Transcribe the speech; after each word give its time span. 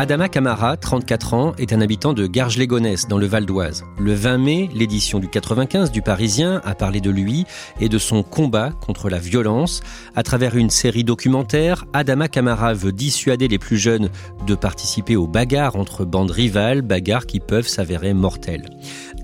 Adama 0.00 0.28
Camara, 0.28 0.76
34 0.76 1.34
ans, 1.34 1.54
est 1.58 1.72
un 1.72 1.80
habitant 1.80 2.12
de 2.12 2.28
Garges-les-Gonesse, 2.28 3.08
dans 3.08 3.18
le 3.18 3.26
Val 3.26 3.46
d'Oise. 3.46 3.82
Le 3.98 4.14
20 4.14 4.38
mai, 4.38 4.68
l'édition 4.72 5.18
du 5.18 5.26
95 5.26 5.90
du 5.90 6.02
Parisien 6.02 6.60
a 6.64 6.76
parlé 6.76 7.00
de 7.00 7.10
lui 7.10 7.46
et 7.80 7.88
de 7.88 7.98
son 7.98 8.22
combat 8.22 8.70
contre 8.70 9.10
la 9.10 9.18
violence. 9.18 9.82
À 10.14 10.22
travers 10.22 10.56
une 10.56 10.70
série 10.70 11.02
documentaire, 11.02 11.84
Adama 11.94 12.28
Camara 12.28 12.74
veut 12.74 12.92
dissuader 12.92 13.48
les 13.48 13.58
plus 13.58 13.76
jeunes 13.76 14.08
de 14.46 14.54
participer 14.54 15.16
aux 15.16 15.26
bagarres 15.26 15.74
entre 15.74 16.04
bandes 16.04 16.30
rivales, 16.30 16.82
bagarres 16.82 17.26
qui 17.26 17.40
peuvent 17.40 17.66
s'avérer 17.66 18.14
mortelles. 18.14 18.70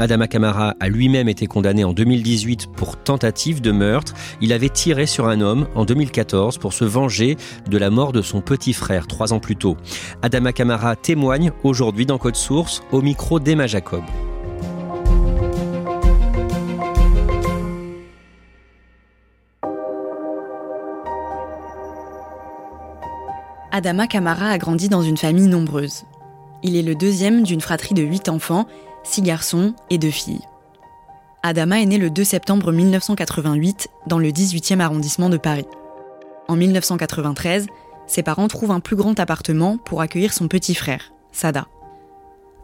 Adama 0.01 0.27
Camara 0.27 0.75
a 0.81 0.89
lui-même 0.89 1.29
été 1.29 1.47
condamné 1.47 1.85
en 1.85 1.93
2018 1.93 2.73
pour 2.73 2.97
tentative 2.97 3.61
de 3.61 3.71
meurtre. 3.71 4.13
Il 4.41 4.53
avait 4.53 4.71
tiré 4.71 5.07
sur 5.07 5.29
un 5.29 5.41
homme 5.41 5.69
en 5.77 5.85
2014 5.85 6.59
pour 6.59 6.73
se 6.73 6.85
venger 6.85 7.37
de 7.71 7.79
la 7.79 7.91
mort 7.91 8.11
de 8.11 8.23
son 8.23 8.41
petit 8.41 8.73
frère 8.73 9.07
trois 9.07 9.33
ans 9.33 9.39
plus 9.39 9.55
tôt. 9.55 9.77
Camara 10.65 10.97
témoigne 10.97 11.53
aujourd'hui 11.63 12.07
dans 12.07 12.17
Code 12.17 12.37
Source 12.37 12.83
au 12.91 13.03
micro 13.03 13.39
d'Emma 13.39 13.67
Jacob. 13.67 14.03
Adama 23.73 24.07
Camara 24.07 24.49
a 24.49 24.57
grandi 24.57 24.89
dans 24.89 25.03
une 25.03 25.19
famille 25.19 25.49
nombreuse. 25.49 26.05
Il 26.63 26.77
est 26.77 26.83
le 26.83 26.95
deuxième 26.95 27.43
d'une 27.43 27.61
fratrie 27.61 27.95
de 27.95 28.03
huit 28.03 28.31
enfants, 28.31 28.67
six 29.03 29.21
garçons 29.21 29.75
et 29.91 29.99
deux 29.99 30.11
filles. 30.11 30.47
Adama 31.43 31.83
est 31.83 31.87
né 31.87 31.99
le 31.99 32.09
2 32.09 32.25
septembre 32.25 32.73
1988 32.73 33.89
dans 34.07 34.19
le 34.19 34.29
18e 34.29 34.81
arrondissement 34.81 35.29
de 35.29 35.37
Paris. 35.37 35.67
En 36.49 36.57
1993, 36.57 37.67
ses 38.07 38.23
parents 38.23 38.49
trouvent 38.49 38.71
un 38.71 38.81
plus 38.81 38.97
grand 38.97 39.19
appartement 39.19 39.79
pour 39.79 40.01
accueillir 40.01 40.33
son 40.33 40.49
petit 40.49 40.75
frère, 40.75 41.13
Sada. 41.33 41.67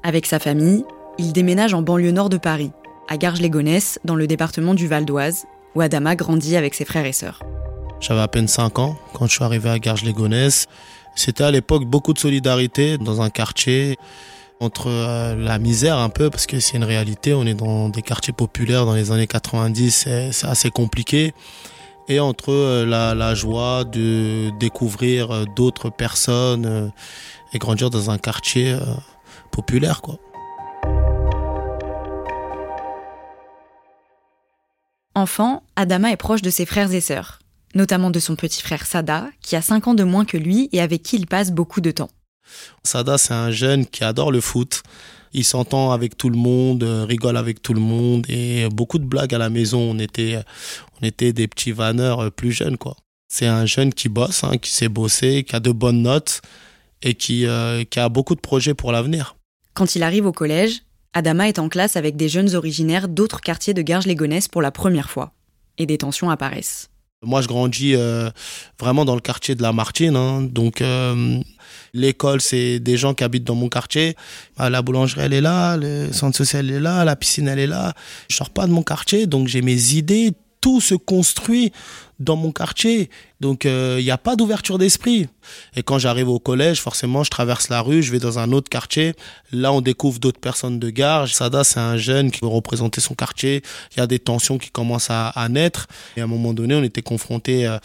Avec 0.02 0.26
sa 0.26 0.38
famille, 0.38 0.84
il 1.18 1.32
déménage 1.32 1.74
en 1.74 1.82
banlieue 1.82 2.12
nord 2.12 2.28
de 2.28 2.36
Paris, 2.36 2.72
à 3.08 3.16
Garges-les-Gonesse, 3.16 3.98
dans 4.04 4.14
le 4.14 4.26
département 4.26 4.74
du 4.74 4.86
Val 4.86 5.04
d'Oise, 5.04 5.46
où 5.74 5.80
Adama 5.80 6.16
grandit 6.16 6.56
avec 6.56 6.74
ses 6.74 6.84
frères 6.84 7.06
et 7.06 7.12
sœurs. 7.12 7.42
J'avais 8.00 8.20
à 8.20 8.28
peine 8.28 8.48
5 8.48 8.78
ans 8.78 8.96
quand 9.12 9.26
je 9.26 9.32
suis 9.32 9.44
arrivé 9.44 9.68
à 9.68 9.78
Garges-les-Gonesse. 9.78 10.66
C'était 11.14 11.44
à 11.44 11.50
l'époque 11.50 11.84
beaucoup 11.84 12.12
de 12.12 12.18
solidarité 12.18 12.96
dans 12.98 13.20
un 13.20 13.30
quartier 13.30 13.98
entre 14.60 14.88
euh, 14.88 15.34
la 15.36 15.58
misère 15.58 15.98
un 15.98 16.10
peu 16.10 16.30
parce 16.30 16.46
que 16.46 16.60
c'est 16.60 16.76
une 16.76 16.84
réalité, 16.84 17.34
on 17.34 17.44
est 17.44 17.54
dans 17.54 17.88
des 17.88 18.02
quartiers 18.02 18.32
populaires 18.32 18.84
dans 18.84 18.94
les 18.94 19.10
années 19.10 19.26
90, 19.26 20.08
c'est 20.32 20.46
assez 20.46 20.70
compliqué 20.70 21.34
et 22.10 22.20
entre 22.20 22.52
euh, 22.52 22.84
la, 22.84 23.34
joie 23.34 23.84
de 23.84 24.50
découvrir 24.58 25.30
euh, 25.30 25.44
d'autres 25.56 25.88
personnes 25.90 26.92
et 27.52 27.58
grandir 27.58 27.88
dans 27.88 28.10
un 28.10 28.18
quartier 28.18 28.76
populaire 29.50 30.02
quoi. 30.02 30.18
Enfant, 35.14 35.62
Adama 35.76 36.12
est 36.12 36.16
proche 36.16 36.42
de 36.42 36.50
ses 36.50 36.66
frères 36.66 36.92
et 36.92 37.00
sœurs 37.00 37.40
notamment 37.74 38.10
de 38.10 38.18
son 38.18 38.36
petit 38.36 38.62
frère 38.62 38.86
Sada, 38.86 39.28
qui 39.40 39.56
a 39.56 39.62
5 39.62 39.88
ans 39.88 39.94
de 39.94 40.04
moins 40.04 40.24
que 40.24 40.36
lui 40.36 40.68
et 40.72 40.80
avec 40.80 41.02
qui 41.02 41.16
il 41.16 41.26
passe 41.26 41.52
beaucoup 41.52 41.80
de 41.80 41.90
temps. 41.90 42.10
Sada, 42.82 43.18
c'est 43.18 43.34
un 43.34 43.50
jeune 43.50 43.86
qui 43.86 44.02
adore 44.04 44.32
le 44.32 44.40
foot. 44.40 44.82
Il 45.32 45.44
s'entend 45.44 45.92
avec 45.92 46.16
tout 46.16 46.28
le 46.28 46.36
monde, 46.36 46.82
euh, 46.82 47.04
rigole 47.04 47.36
avec 47.36 47.62
tout 47.62 47.74
le 47.74 47.80
monde 47.80 48.26
et 48.28 48.68
beaucoup 48.68 48.98
de 48.98 49.04
blagues 49.04 49.34
à 49.34 49.38
la 49.38 49.48
maison. 49.48 49.78
On 49.78 49.98
était, 49.98 50.38
on 51.00 51.06
était 51.06 51.32
des 51.32 51.46
petits 51.46 51.72
vanneurs 51.72 52.20
euh, 52.20 52.30
plus 52.30 52.52
jeunes, 52.52 52.76
quoi. 52.76 52.96
C'est 53.28 53.46
un 53.46 53.64
jeune 53.64 53.94
qui 53.94 54.08
bosse, 54.08 54.42
hein, 54.42 54.58
qui 54.58 54.70
sait 54.70 54.88
bosser, 54.88 55.44
qui 55.44 55.54
a 55.54 55.60
de 55.60 55.70
bonnes 55.70 56.02
notes 56.02 56.42
et 57.02 57.14
qui, 57.14 57.46
euh, 57.46 57.84
qui 57.84 58.00
a 58.00 58.08
beaucoup 58.08 58.34
de 58.34 58.40
projets 58.40 58.74
pour 58.74 58.90
l'avenir. 58.90 59.36
Quand 59.74 59.94
il 59.94 60.02
arrive 60.02 60.26
au 60.26 60.32
collège, 60.32 60.82
Adama 61.12 61.48
est 61.48 61.60
en 61.60 61.68
classe 61.68 61.96
avec 61.96 62.16
des 62.16 62.28
jeunes 62.28 62.56
originaires 62.56 63.08
d'autres 63.08 63.40
quartiers 63.40 63.72
de 63.74 63.82
Garges-les-Gonesse 63.82 64.48
pour 64.48 64.62
la 64.62 64.72
première 64.72 65.10
fois. 65.10 65.32
Et 65.78 65.86
des 65.86 65.98
tensions 65.98 66.28
apparaissent. 66.28 66.90
Moi, 67.22 67.42
je 67.42 67.48
grandis 67.48 67.94
euh, 67.96 68.30
vraiment 68.78 69.04
dans 69.04 69.14
le 69.14 69.20
quartier 69.20 69.54
de 69.54 69.60
la 69.60 69.74
Martine. 69.74 70.16
Hein. 70.16 70.40
Donc, 70.40 70.80
euh, 70.80 71.38
l'école, 71.92 72.40
c'est 72.40 72.80
des 72.80 72.96
gens 72.96 73.12
qui 73.12 73.22
habitent 73.24 73.44
dans 73.44 73.54
mon 73.54 73.68
quartier. 73.68 74.16
Ah, 74.56 74.70
la 74.70 74.80
boulangerie, 74.80 75.20
elle 75.20 75.34
est 75.34 75.42
là, 75.42 75.76
le 75.76 76.10
centre 76.14 76.34
social 76.38 76.70
est 76.70 76.80
là, 76.80 77.04
la 77.04 77.16
piscine, 77.16 77.46
elle 77.46 77.58
est 77.58 77.66
là. 77.66 77.92
Je 78.30 78.36
sors 78.36 78.48
pas 78.48 78.66
de 78.66 78.72
mon 78.72 78.82
quartier, 78.82 79.26
donc 79.26 79.48
j'ai 79.48 79.60
mes 79.60 79.92
idées. 79.92 80.32
Tout 80.62 80.80
se 80.80 80.94
construit 80.94 81.72
dans 82.20 82.36
mon 82.36 82.52
quartier. 82.52 83.10
Donc 83.40 83.64
il 83.64 83.70
euh, 83.70 84.00
n'y 84.00 84.10
a 84.10 84.18
pas 84.18 84.36
d'ouverture 84.36 84.78
d'esprit. 84.78 85.26
Et 85.74 85.82
quand 85.82 85.98
j'arrive 85.98 86.28
au 86.28 86.38
collège, 86.38 86.80
forcément, 86.80 87.24
je 87.24 87.30
traverse 87.30 87.70
la 87.70 87.80
rue, 87.80 88.02
je 88.02 88.12
vais 88.12 88.18
dans 88.18 88.38
un 88.38 88.52
autre 88.52 88.68
quartier. 88.68 89.14
Là, 89.52 89.72
on 89.72 89.80
découvre 89.80 90.20
d'autres 90.20 90.38
personnes 90.38 90.78
de 90.78 90.90
gare. 90.90 91.26
Sada, 91.26 91.64
c'est 91.64 91.80
un 91.80 91.96
jeune 91.96 92.30
qui 92.30 92.40
veut 92.42 92.48
représenter 92.48 93.00
son 93.00 93.14
quartier. 93.14 93.62
Il 93.96 94.00
y 94.00 94.02
a 94.02 94.06
des 94.06 94.18
tensions 94.18 94.58
qui 94.58 94.70
commencent 94.70 95.10
à, 95.10 95.48
naître. 95.48 95.88
Et 96.16 96.20
à 96.20 96.24
un 96.24 96.26
moment 96.26 96.52
donné, 96.52 96.74
on 96.74 96.82
était 96.82 97.02
confronté 97.02 97.66
euh, 97.66 97.78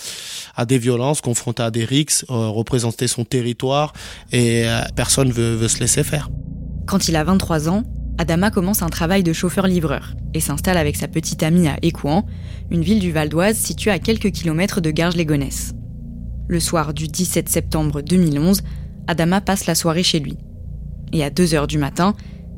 à 0.55 0.65
des 0.65 0.77
violences, 0.77 1.21
confronté 1.21 1.63
à 1.63 1.71
des 1.71 1.85
rixes, 1.85 2.25
euh, 2.29 2.49
représenter 2.49 3.07
son 3.07 3.23
territoire. 3.23 3.93
Et 4.31 4.65
personne 4.95 5.31
veut, 5.31 5.55
veut 5.55 5.67
se 5.69 5.79
laisser 5.79 6.03
faire. 6.03 6.29
Quand 6.85 7.07
il 7.07 7.15
a 7.15 7.23
23 7.23 7.69
ans, 7.69 7.83
Adama 8.17 8.49
commence 8.49 8.81
un 8.81 8.89
travail 8.89 9.23
de 9.23 9.33
chauffeur-livreur 9.33 10.15
et 10.33 10.39
s'installe 10.39 10.77
avec 10.77 10.95
sa 10.95 11.07
petite 11.07 11.43
amie 11.43 11.67
à 11.67 11.77
Écouen, 11.81 12.25
une 12.71 12.81
ville 12.81 12.99
du 12.99 13.11
Val 13.11 13.27
d'Oise 13.27 13.57
située 13.57 13.91
à 13.91 13.99
quelques 13.99 14.31
kilomètres 14.31 14.79
de 14.79 14.89
Garges-les-Gonesse. 14.89 15.73
Le 16.47 16.59
soir 16.59 16.93
du 16.93 17.07
17 17.07 17.49
septembre 17.49 18.01
2011, 18.01 18.61
Adama 19.07 19.41
passe 19.41 19.65
la 19.65 19.75
soirée 19.75 20.03
chez 20.03 20.19
lui. 20.19 20.37
Et 21.11 21.23
à 21.23 21.29
2 21.29 21.55
heures 21.55 21.67
du 21.67 21.77
matin, 21.77 22.15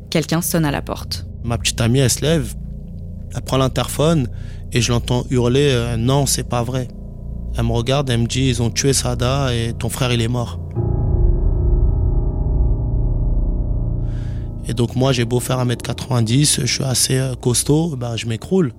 quelqu'un 0.10 0.42
sonne 0.42 0.66
à 0.66 0.72
la 0.72 0.82
porte. 0.82 1.26
Ma 1.44 1.58
petite 1.58 1.82
amie, 1.82 2.00
elle 2.00 2.10
se 2.10 2.22
lève, 2.22 2.54
elle 3.36 3.42
prend 3.42 3.58
l'interphone 3.58 4.28
et 4.72 4.82
je 4.82 4.92
l'entends 4.92 5.26
hurler 5.30 5.70
euh, 5.72 5.98
Non, 5.98 6.26
c'est 6.26 6.48
pas 6.48 6.64
vrai. 6.64 6.88
Elle 7.58 7.66
me 7.66 7.72
regarde, 7.72 8.10
elle 8.10 8.22
me 8.22 8.28
dit 8.28 8.50
Ils 8.50 8.62
ont 8.62 8.70
tué 8.70 8.94
Sada 8.94 9.54
et 9.56 9.74
ton 9.74 9.90
frère, 9.90 10.12
il 10.12 10.22
est 10.22 10.28
mort. 10.28 10.60
Et 14.68 14.74
donc 14.74 14.96
moi 14.96 15.14
j'ai 15.14 15.26
beau 15.26 15.40
faire 15.40 15.64
1m90, 15.66 16.62
je 16.62 16.66
suis 16.66 16.84
assez 16.84 17.18
euh, 17.18 17.36
costaud, 17.36 17.96
ben, 17.96 18.16
je 18.18 18.26
m'écroule. 18.28 18.74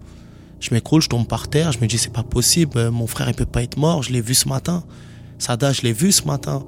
Je 0.61 0.75
m'écroule, 0.75 1.01
je 1.01 1.09
tombe 1.09 1.27
par 1.27 1.49
terre, 1.49 1.73
je 1.73 1.79
me 1.79 1.87
dis 1.87 1.99
c'est 1.99 2.13
pas 2.13 2.23
possible, 2.23 2.77
euh, 2.77 2.91
mon 2.91 3.07
frère 3.07 3.29
il 3.29 3.35
peut 3.35 3.47
pas 3.47 3.63
être 3.63 3.77
mort, 3.79 4.03
je 4.03 4.13
l'ai 4.13 4.21
vu 4.21 4.35
ce 4.35 4.49
matin. 4.49 4.85
Sada, 5.39 5.73
je 5.73 5.83
l'ai 5.83 5.93
vu 5.93 6.13
ce 6.13 6.25
matin. 6.25 6.65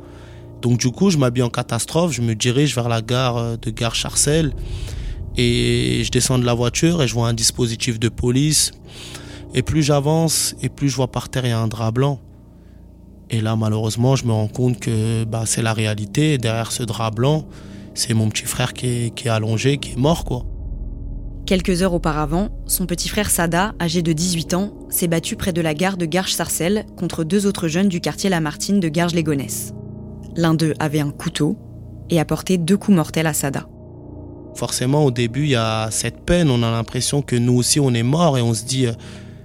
Donc 0.62 0.78
du 0.78 0.90
coup, 0.90 1.11
je 1.11 1.19
m'habille 1.19 1.43
en 1.43 1.50
catastrophe, 1.50 2.12
je 2.12 2.22
me 2.22 2.34
dirige 2.34 2.75
vers 2.75 2.88
la 2.88 3.02
gare 3.02 3.37
euh, 3.37 3.56
de 3.56 3.70
Gare 3.70 3.94
Charcel 3.94 4.52
et 5.37 6.02
je 6.05 6.11
descends 6.11 6.38
de 6.38 6.44
la 6.44 6.55
voiture 6.55 7.02
et 7.02 7.08
je 7.08 7.14
vois 7.14 7.28
un 7.28 7.34
dispositif 7.34 7.99
de 7.99 8.08
police. 8.08 8.72
Et 9.55 9.62
plus 9.62 9.82
j'avance 9.82 10.55
et 10.62 10.69
plus 10.69 10.88
je 10.88 10.96
vois 10.96 11.11
par 11.11 11.28
terre 11.28 11.44
il 11.44 11.50
y 11.50 11.52
a 11.52 11.58
un 11.58 11.69
drap 11.69 11.90
blanc. 11.90 12.20
Et 13.28 13.40
là 13.40 13.56
malheureusement, 13.56 14.17
je 14.17 14.25
me 14.25 14.32
rends 14.32 14.49
compte 14.49 14.78
que 14.81 15.25
bah, 15.25 15.43
c'est 15.46 15.62
la 15.62 15.72
réalité. 15.72 16.38
Derrière 16.38 16.72
ce 16.72 16.84
drap 16.84 17.11
blanc, 17.11 17.46
c'est 17.95 18.15
mon 18.15 18.29
petit 18.29 18.45
frère 18.45 18.73
qui 18.73 18.87
est, 18.87 19.15
qui 19.15 19.29
est 19.29 19.31
allongé, 19.31 19.79
qui 19.79 19.93
est 19.93 19.97
mort, 19.97 20.25
quoi. 20.25 20.45
Quelques 21.47 21.83
heures 21.83 21.95
auparavant, 21.95 22.49
son 22.67 22.87
petit 22.87 23.09
frère 23.09 23.29
Sada, 23.29 23.75
âgé 23.81 24.03
de 24.03 24.13
18 24.13 24.55
ans, 24.55 24.73
s'est 24.89 25.09
battu 25.09 25.35
près 25.35 25.53
de 25.53 25.61
la 25.61 25.75
gare 25.75 25.97
de 25.97 26.07
Garges-Sarcelles 26.07 26.87
contre 26.97 27.25
deux 27.25 27.47
autres 27.47 27.67
jeunes 27.67 27.89
du 27.89 28.01
quartier 28.01 28.31
Lamartine 28.31 28.79
de 28.79 28.89
Garges-les-Gonesse. 28.89 29.73
L'un 30.37 30.55
d'eux 30.55 30.75
avait 30.79 31.01
un 31.01 31.11
couteau 31.11 31.59
et 32.09 32.21
a 32.21 32.25
porté 32.25 32.57
deux 32.57 32.77
coups 32.77 32.97
mortels 32.97 33.27
à 33.27 33.33
Sada. 33.33 33.67
Forcément, 34.55 35.05
au 35.05 35.11
début, 35.11 35.45
il 35.45 35.51
y 35.51 35.57
a 35.57 35.89
cette 35.91 36.25
peine, 36.25 36.51
on 36.51 36.63
a 36.63 36.71
l'impression 36.71 37.23
que 37.23 37.37
nous 37.37 37.55
aussi 37.55 37.81
on 37.81 37.95
est 37.95 38.03
mort 38.05 38.39
et 38.39 38.43
on 38.43 38.55
se 38.55 38.65
dit, 38.65 38.87
euh, 38.87 38.93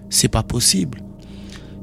c'est 0.09 0.27
pas 0.27 0.43
possible. 0.43 1.01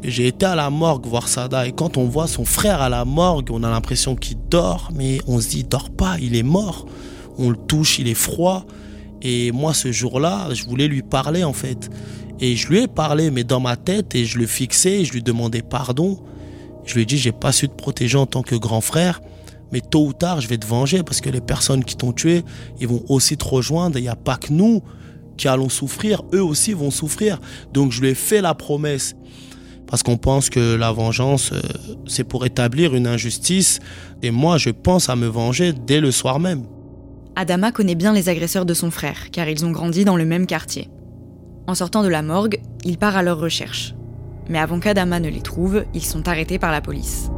J'ai 0.04 0.26
été 0.26 0.46
à 0.46 0.56
la 0.56 0.68
morgue 0.68 1.06
voir 1.06 1.28
Sada 1.28 1.64
et 1.66 1.70
quand 1.70 1.96
on 1.96 2.06
voit 2.06 2.26
son 2.26 2.44
frère 2.44 2.82
à 2.82 2.88
la 2.88 3.04
morgue, 3.04 3.50
on 3.52 3.62
a 3.62 3.70
l'impression 3.70 4.16
qu'il 4.16 4.36
dort, 4.50 4.90
mais 4.92 5.20
on 5.28 5.40
se 5.40 5.50
dit, 5.50 5.58
il 5.60 5.68
dort 5.68 5.90
pas, 5.90 6.16
il 6.20 6.34
est 6.34 6.42
mort. 6.42 6.86
On 7.38 7.50
le 7.50 7.56
touche, 7.56 8.00
il 8.00 8.08
est 8.08 8.14
froid. 8.14 8.66
Et 9.22 9.52
moi, 9.52 9.74
ce 9.74 9.92
jour-là, 9.92 10.52
je 10.54 10.64
voulais 10.64 10.88
lui 10.88 11.02
parler 11.02 11.44
en 11.44 11.52
fait. 11.52 11.88
Et 12.40 12.56
je 12.56 12.68
lui 12.68 12.80
ai 12.80 12.88
parlé, 12.88 13.30
mais 13.30 13.44
dans 13.44 13.60
ma 13.60 13.76
tête, 13.76 14.16
et 14.16 14.24
je 14.24 14.38
le 14.38 14.46
fixais, 14.46 15.02
et 15.02 15.04
je 15.04 15.12
lui 15.12 15.22
demandais 15.22 15.62
pardon. 15.62 16.18
Je 16.84 16.94
lui 16.94 17.02
ai 17.02 17.04
dit, 17.04 17.16
j'ai 17.16 17.30
pas 17.30 17.52
su 17.52 17.68
te 17.68 17.74
protéger 17.74 18.18
en 18.18 18.26
tant 18.26 18.42
que 18.42 18.56
grand 18.56 18.80
frère, 18.80 19.20
mais 19.70 19.80
tôt 19.80 20.04
ou 20.04 20.12
tard, 20.12 20.40
je 20.40 20.48
vais 20.48 20.58
te 20.58 20.66
venger 20.66 21.04
parce 21.04 21.20
que 21.20 21.30
les 21.30 21.40
personnes 21.40 21.84
qui 21.84 21.96
t'ont 21.96 22.12
tué, 22.12 22.42
ils 22.80 22.88
vont 22.88 23.04
aussi 23.08 23.36
te 23.36 23.44
rejoindre. 23.44 23.98
Il 23.98 24.02
n'y 24.02 24.08
a 24.08 24.16
pas 24.16 24.36
que 24.36 24.52
nous 24.52 24.82
qui 25.36 25.46
allons 25.46 25.68
souffrir, 25.68 26.22
eux 26.34 26.42
aussi 26.42 26.72
vont 26.72 26.90
souffrir. 26.90 27.40
Donc 27.72 27.92
je 27.92 28.00
lui 28.00 28.08
ai 28.08 28.14
fait 28.16 28.40
la 28.40 28.54
promesse. 28.54 29.14
Parce 29.92 30.02
qu'on 30.02 30.16
pense 30.16 30.48
que 30.48 30.74
la 30.74 30.90
vengeance, 30.90 31.52
euh, 31.52 31.60
c'est 32.06 32.24
pour 32.24 32.46
établir 32.46 32.94
une 32.94 33.06
injustice. 33.06 33.78
Et 34.22 34.30
moi, 34.30 34.56
je 34.56 34.70
pense 34.70 35.10
à 35.10 35.16
me 35.16 35.26
venger 35.26 35.74
dès 35.74 36.00
le 36.00 36.10
soir 36.10 36.40
même. 36.40 36.64
Adama 37.36 37.72
connaît 37.72 37.94
bien 37.94 38.14
les 38.14 38.30
agresseurs 38.30 38.64
de 38.64 38.72
son 38.72 38.90
frère, 38.90 39.30
car 39.30 39.50
ils 39.50 39.66
ont 39.66 39.70
grandi 39.70 40.06
dans 40.06 40.16
le 40.16 40.24
même 40.24 40.46
quartier. 40.46 40.88
En 41.66 41.74
sortant 41.74 42.02
de 42.02 42.08
la 42.08 42.22
morgue, 42.22 42.58
il 42.86 42.96
part 42.96 43.18
à 43.18 43.22
leur 43.22 43.38
recherche. 43.38 43.94
Mais 44.48 44.58
avant 44.58 44.80
qu'Adama 44.80 45.20
ne 45.20 45.28
les 45.28 45.42
trouve, 45.42 45.84
ils 45.92 46.06
sont 46.06 46.26
arrêtés 46.26 46.58
par 46.58 46.72
la 46.72 46.80
police. 46.80 47.28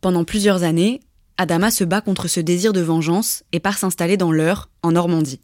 Pendant 0.00 0.24
plusieurs 0.24 0.64
années, 0.64 0.98
Adama 1.38 1.70
se 1.70 1.84
bat 1.84 2.00
contre 2.00 2.26
ce 2.26 2.40
désir 2.40 2.72
de 2.72 2.80
vengeance 2.80 3.44
et 3.52 3.60
part 3.60 3.78
s'installer 3.78 4.16
dans 4.16 4.32
l'Eure, 4.32 4.68
en 4.82 4.90
Normandie. 4.90 5.40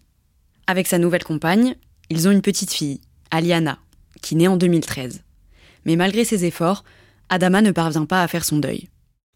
Avec 0.66 0.88
sa 0.88 0.98
nouvelle 0.98 1.22
compagne, 1.22 1.76
ils 2.10 2.28
ont 2.28 2.30
une 2.30 2.42
petite 2.42 2.72
fille, 2.72 3.00
Aliana, 3.30 3.78
qui 4.22 4.36
naît 4.36 4.48
en 4.48 4.56
2013. 4.56 5.22
Mais 5.84 5.96
malgré 5.96 6.24
ses 6.24 6.44
efforts, 6.44 6.84
Adama 7.28 7.62
ne 7.62 7.70
parvient 7.70 8.06
pas 8.06 8.22
à 8.22 8.28
faire 8.28 8.44
son 8.44 8.58
deuil 8.58 8.88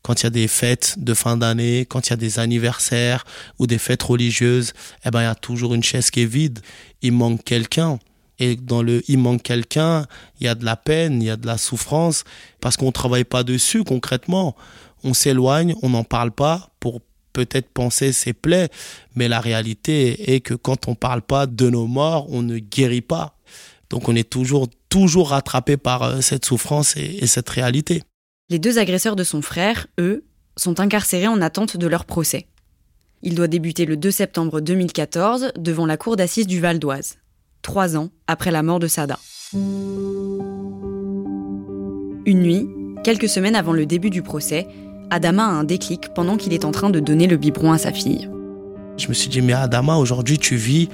quand 0.02 0.20
il 0.20 0.24
y 0.24 0.26
a 0.26 0.30
des 0.30 0.48
fêtes 0.48 0.94
de 0.98 1.14
fin 1.14 1.36
d'année, 1.36 1.86
quand 1.88 2.06
il 2.06 2.10
y 2.10 2.12
a 2.14 2.16
des 2.16 2.38
anniversaires 2.38 3.24
ou 3.58 3.66
des 3.66 3.78
fêtes 3.78 4.02
religieuses, 4.02 4.72
eh 5.04 5.10
ben, 5.10 5.20
il 5.20 5.24
y 5.24 5.26
a 5.26 5.34
toujours 5.34 5.74
une 5.74 5.82
chaise 5.82 6.10
qui 6.10 6.22
est 6.22 6.26
vide. 6.26 6.60
Il 7.02 7.12
manque 7.12 7.44
quelqu'un. 7.44 7.98
Et 8.38 8.56
dans 8.56 8.82
le 8.82 9.02
il 9.08 9.18
manque 9.18 9.42
quelqu'un, 9.42 10.06
il 10.40 10.46
y 10.46 10.48
a 10.48 10.54
de 10.54 10.64
la 10.64 10.76
peine, 10.76 11.20
il 11.20 11.26
y 11.26 11.30
a 11.30 11.36
de 11.36 11.46
la 11.46 11.58
souffrance, 11.58 12.24
parce 12.60 12.78
qu'on 12.78 12.86
ne 12.86 12.92
travaille 12.92 13.24
pas 13.24 13.44
dessus 13.44 13.84
concrètement. 13.84 14.56
On 15.04 15.12
s'éloigne, 15.12 15.74
on 15.82 15.90
n'en 15.90 16.04
parle 16.04 16.30
pas 16.30 16.70
pour 16.80 17.02
peut-être 17.32 17.68
penser 17.68 18.12
ses 18.12 18.32
plaies, 18.32 18.68
mais 19.14 19.28
la 19.28 19.40
réalité 19.40 20.34
est 20.34 20.40
que 20.40 20.54
quand 20.54 20.88
on 20.88 20.94
parle 20.94 21.22
pas 21.22 21.46
de 21.46 21.70
nos 21.70 21.86
morts, 21.86 22.26
on 22.30 22.42
ne 22.42 22.58
guérit 22.58 23.00
pas. 23.00 23.36
Donc 23.88 24.08
on 24.08 24.14
est 24.14 24.28
toujours, 24.28 24.68
toujours 24.88 25.30
rattrapé 25.30 25.76
par 25.76 26.02
euh, 26.02 26.20
cette 26.20 26.44
souffrance 26.44 26.96
et 26.96 27.26
cette 27.26 27.48
réalité. 27.48 28.02
Les 28.48 28.58
deux 28.58 28.78
agresseurs 28.78 29.16
de 29.16 29.24
son 29.24 29.42
frère, 29.42 29.86
eux, 29.98 30.24
sont 30.56 30.80
incarcérés 30.80 31.28
en 31.28 31.40
attente 31.40 31.76
de 31.76 31.86
leur 31.86 32.04
procès. 32.04 32.46
Il 33.22 33.34
doit 33.34 33.48
débuter 33.48 33.84
le 33.84 33.96
2 33.96 34.10
septembre 34.10 34.60
2014 34.60 35.52
devant 35.56 35.86
la 35.86 35.96
cour 35.96 36.16
d'assises 36.16 36.46
du 36.46 36.58
Val 36.60 36.78
d'Oise, 36.78 37.18
trois 37.62 37.96
ans 37.96 38.10
après 38.26 38.50
la 38.50 38.62
mort 38.62 38.78
de 38.78 38.86
Sada. 38.86 39.18
Une 42.26 42.40
nuit, 42.40 42.66
quelques 43.04 43.28
semaines 43.28 43.56
avant 43.56 43.72
le 43.72 43.86
début 43.86 44.10
du 44.10 44.22
procès, 44.22 44.66
Adama 45.10 45.44
a 45.44 45.50
un 45.50 45.64
déclic 45.64 46.14
pendant 46.14 46.36
qu'il 46.36 46.52
est 46.52 46.64
en 46.64 46.70
train 46.70 46.90
de 46.90 47.00
donner 47.00 47.26
le 47.26 47.36
biberon 47.36 47.72
à 47.72 47.78
sa 47.78 47.92
fille. 47.92 48.28
Je 48.96 49.08
me 49.08 49.14
suis 49.14 49.28
dit, 49.28 49.42
mais 49.42 49.52
Adama, 49.52 49.96
aujourd'hui 49.96 50.38
tu 50.38 50.56
vis 50.56 50.88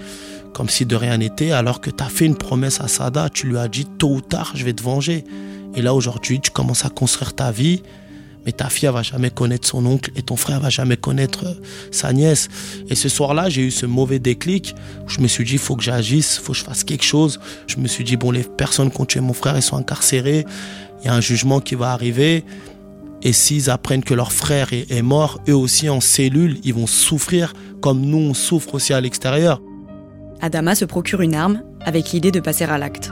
comme 0.57 0.71
si 0.71 0.87
de 0.87 0.97
rien 0.97 1.19
n'était, 1.19 1.51
alors 1.51 1.83
que 1.83 1.91
tu 1.91 2.03
as 2.03 2.09
fait 2.09 2.25
une 2.25 2.35
promesse 2.35 2.81
à 2.81 2.89
Sada, 2.89 3.29
tu 3.29 3.47
lui 3.47 3.59
as 3.59 3.69
dit 3.69 3.85
tôt 3.85 4.15
ou 4.15 4.21
tard, 4.23 4.53
je 4.55 4.65
vais 4.65 4.73
te 4.73 4.83
venger. 4.83 5.23
Et 5.75 5.83
là, 5.83 5.93
aujourd'hui, 5.93 6.41
tu 6.41 6.51
commences 6.51 6.87
à 6.87 6.89
construire 6.89 7.35
ta 7.35 7.51
vie, 7.51 7.83
mais 8.47 8.53
ta 8.53 8.71
fille, 8.71 8.87
elle 8.87 8.95
va 8.95 9.03
jamais 9.03 9.29
connaître 9.29 9.69
son 9.69 9.85
oncle 9.85 10.13
et 10.17 10.23
ton 10.23 10.37
frère 10.37 10.61
va 10.61 10.71
jamais 10.71 10.97
connaître 10.97 11.45
euh, 11.45 11.55
sa 11.91 12.15
nièce. 12.15 12.49
Et 12.89 12.95
ce 12.95 13.11
soir-là, 13.11 13.51
j'ai 13.51 13.67
eu 13.67 13.71
ce 13.71 13.85
mauvais 13.85 14.19
déclic. 14.19 14.75
je 15.07 15.21
me 15.21 15.27
suis 15.27 15.45
dit, 15.45 15.55
il 15.55 15.59
faut 15.59 15.77
que 15.77 15.83
j'agisse, 15.83 16.39
il 16.39 16.43
faut 16.43 16.53
que 16.53 16.59
je 16.59 16.65
fasse 16.65 16.85
quelque 16.85 17.05
chose. 17.05 17.39
Je 17.67 17.77
me 17.77 17.87
suis 17.87 18.05
dit, 18.05 18.17
bon, 18.17 18.31
les 18.31 18.45
personnes 18.45 18.91
qui 18.91 18.99
ont 18.99 19.05
tué 19.05 19.21
mon 19.21 19.35
frère, 19.35 19.57
ils 19.57 19.63
sont 19.63 19.77
incarcérées. 19.77 20.47
Il 21.03 21.07
y 21.07 21.09
a 21.11 21.15
un 21.15 21.21
jugement 21.21 21.61
qui 21.61 21.75
va 21.75 21.91
arriver. 21.93 22.45
Et 23.23 23.33
s'ils 23.33 23.71
apprennent 23.71 24.05
que 24.05 24.15
leur 24.15 24.33
frère 24.33 24.73
est, 24.73 25.03
mort, 25.03 25.41
eux 25.49 25.57
aussi 25.57 25.89
en 25.89 26.01
cellule, 26.01 26.59
ils 26.65 26.75
vont 26.75 26.87
souffrir 26.87 27.55
comme 27.81 28.01
nous, 28.01 28.19
on 28.19 28.35
souffre 28.35 28.75
aussi 28.75 28.93
à 28.93 29.01
l'extérieur. 29.01 29.61
Adama 30.41 30.75
se 30.75 30.85
procure 30.85 31.23
une 31.23 31.35
arme 31.35 31.63
avec 31.81 32.13
l'idée 32.13 32.31
de 32.31 32.41
passer 32.41 32.65
à 32.65 32.79
l'acte. 32.79 33.11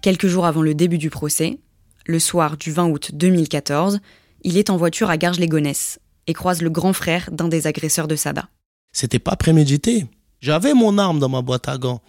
Quelques 0.00 0.28
jours 0.28 0.46
avant 0.46 0.62
le 0.62 0.74
début 0.74 0.98
du 0.98 1.10
procès, 1.10 1.58
le 2.06 2.18
soir 2.18 2.56
du 2.56 2.72
20 2.72 2.88
août 2.88 3.10
2014, 3.12 4.00
il 4.42 4.56
est 4.56 4.70
en 4.70 4.76
voiture 4.76 5.10
à 5.10 5.16
Garges-les-Gonesse 5.16 5.98
et 6.28 6.32
croise 6.32 6.62
le 6.62 6.70
grand 6.70 6.92
frère 6.92 7.28
d'un 7.32 7.48
des 7.48 7.66
agresseurs 7.66 8.06
de 8.06 8.16
Sada. 8.16 8.48
C'était 8.92 9.18
pas 9.18 9.36
prémédité. 9.36 10.06
J'avais 10.40 10.72
mon 10.72 10.98
arme 10.98 11.18
dans 11.18 11.28
ma 11.28 11.42
boîte 11.42 11.68
à 11.68 11.78
gants, 11.78 12.00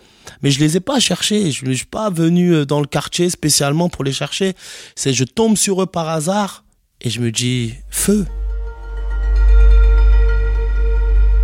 mais 0.44 0.52
je 0.52 0.60
les 0.60 0.78
ai 0.78 0.80
pas 0.80 1.00
cherchés. 1.00 1.52
Je 1.52 1.66
ne 1.66 1.74
suis 1.74 1.88
pas 1.88 2.12
venu 2.12 2.54
euh, 2.54 2.66
dans 2.66 2.80
le 2.80 2.86
quartier 2.86 3.30
spécialement 3.32 3.90
pour 3.90 4.04
les 4.04 4.14
chercher. 4.14 4.54
C'est 4.96 5.14
je 5.14 5.24
tombe 5.24 5.58
sur 5.58 5.82
eux 5.82 5.88
par 5.88 6.08
hasard 6.08 6.64
et 7.02 7.10
je 7.10 7.22
me 7.22 7.32
dis 7.32 7.74
feu. 7.90 8.28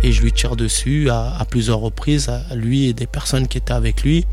Et 0.04 0.12
je 0.12 0.22
lui 0.22 0.30
tire 0.30 0.54
dessus 0.54 1.10
à, 1.10 1.36
à 1.36 1.44
plusieurs 1.44 1.80
reprises, 1.80 2.28
à 2.28 2.54
lui 2.54 2.86
et 2.86 2.92
des 2.92 3.08
personnes 3.08 3.48
qui 3.48 3.58
étaient 3.58 3.72
avec 3.72 4.04
lui. 4.04 4.24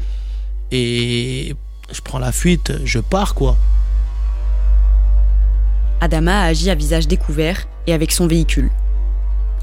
Et 0.71 1.55
je 1.91 2.01
prends 2.01 2.19
la 2.19 2.31
fuite, 2.31 2.73
je 2.85 2.99
pars 2.99 3.33
quoi. 3.33 3.57
Adama 6.01 6.41
a 6.41 6.45
agi 6.45 6.69
à 6.69 6.75
visage 6.75 7.07
découvert 7.07 7.65
et 7.87 7.93
avec 7.93 8.11
son 8.11 8.27
véhicule. 8.27 8.69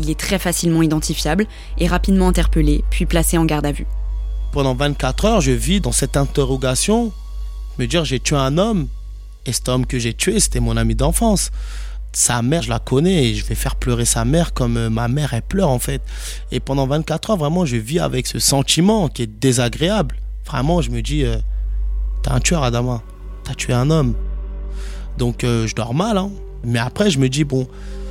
Il 0.01 0.11
est 0.11 0.19
très 0.19 0.39
facilement 0.39 0.83
identifiable 0.83 1.47
et 1.79 1.87
rapidement 1.87 2.29
interpellé, 2.29 2.83
puis 2.91 3.05
placé 3.07 3.37
en 3.37 3.45
garde 3.45 3.67
à 3.67 3.73
vue. 3.73 3.87
Pendant 4.53 4.75
24 4.75 5.25
heures, 5.27 5.41
je 5.41 5.53
vis 5.53 5.81
dans 5.81 5.93
cette 5.93 6.17
interrogation, 6.17 7.13
me 7.79 7.87
dire 7.87 8.05
j'ai 8.05 8.19
tué 8.19 8.37
un 8.37 8.57
homme, 8.59 8.89
et 9.47 9.53
cet 9.53 9.69
homme 9.69 9.87
que 9.87 9.99
j'ai 9.99 10.15
tué, 10.15 10.41
c'était 10.41 10.61
mon 10.61 10.77
ami 10.77 10.95
d'enfance. 10.95 11.51
Sa 12.13 12.43
mère, 12.43 12.63
je 12.63 12.71
la 12.71 12.81
connais 12.81 13.27
et 13.27 13.35
je 13.35 13.45
vais 13.45 13.55
faire 13.55 13.77
pleurer 13.77 14.05
sa 14.05 14.25
mère 14.25 14.53
comme 14.53 14.77
euh, 14.77 14.91
ma 14.91 15.07
mère, 15.07 15.33
elle 15.33 15.43
pleure 15.43 15.69
en 15.69 15.79
fait. 15.79 16.03
Et 16.51 16.59
pendant 16.59 16.87
24 16.87 17.31
heures, 17.31 17.37
vraiment, 17.37 17.65
je 17.65 17.77
vis 17.77 18.01
avec 18.01 18.27
ce 18.27 18.41
sentiment 18.41 19.09
qui 19.09 19.23
est 19.23 19.27
désagréable. 19.27 20.17
Vraiment, 20.45 20.83
je 20.83 20.91
me 20.91 21.03
dis, 21.03 21.25
euh, 21.25 21.37
T'es 22.23 22.31
un 22.31 22.41
tueur, 22.41 22.63
Adama. 22.63 23.03
T'as 23.45 23.55
tué 23.55 23.73
un 23.73 23.91
homme. 23.91 24.15
Donc 25.19 25.45
euh, 25.45 25.67
je 25.67 25.75
dors 25.75 25.95
mal, 25.95 26.19
hein. 26.19 26.31
Mais 26.65 26.79
après, 26.79 27.11
je 27.11 27.19
me 27.19 27.29
dis, 27.29 27.45
bon, 27.45 27.67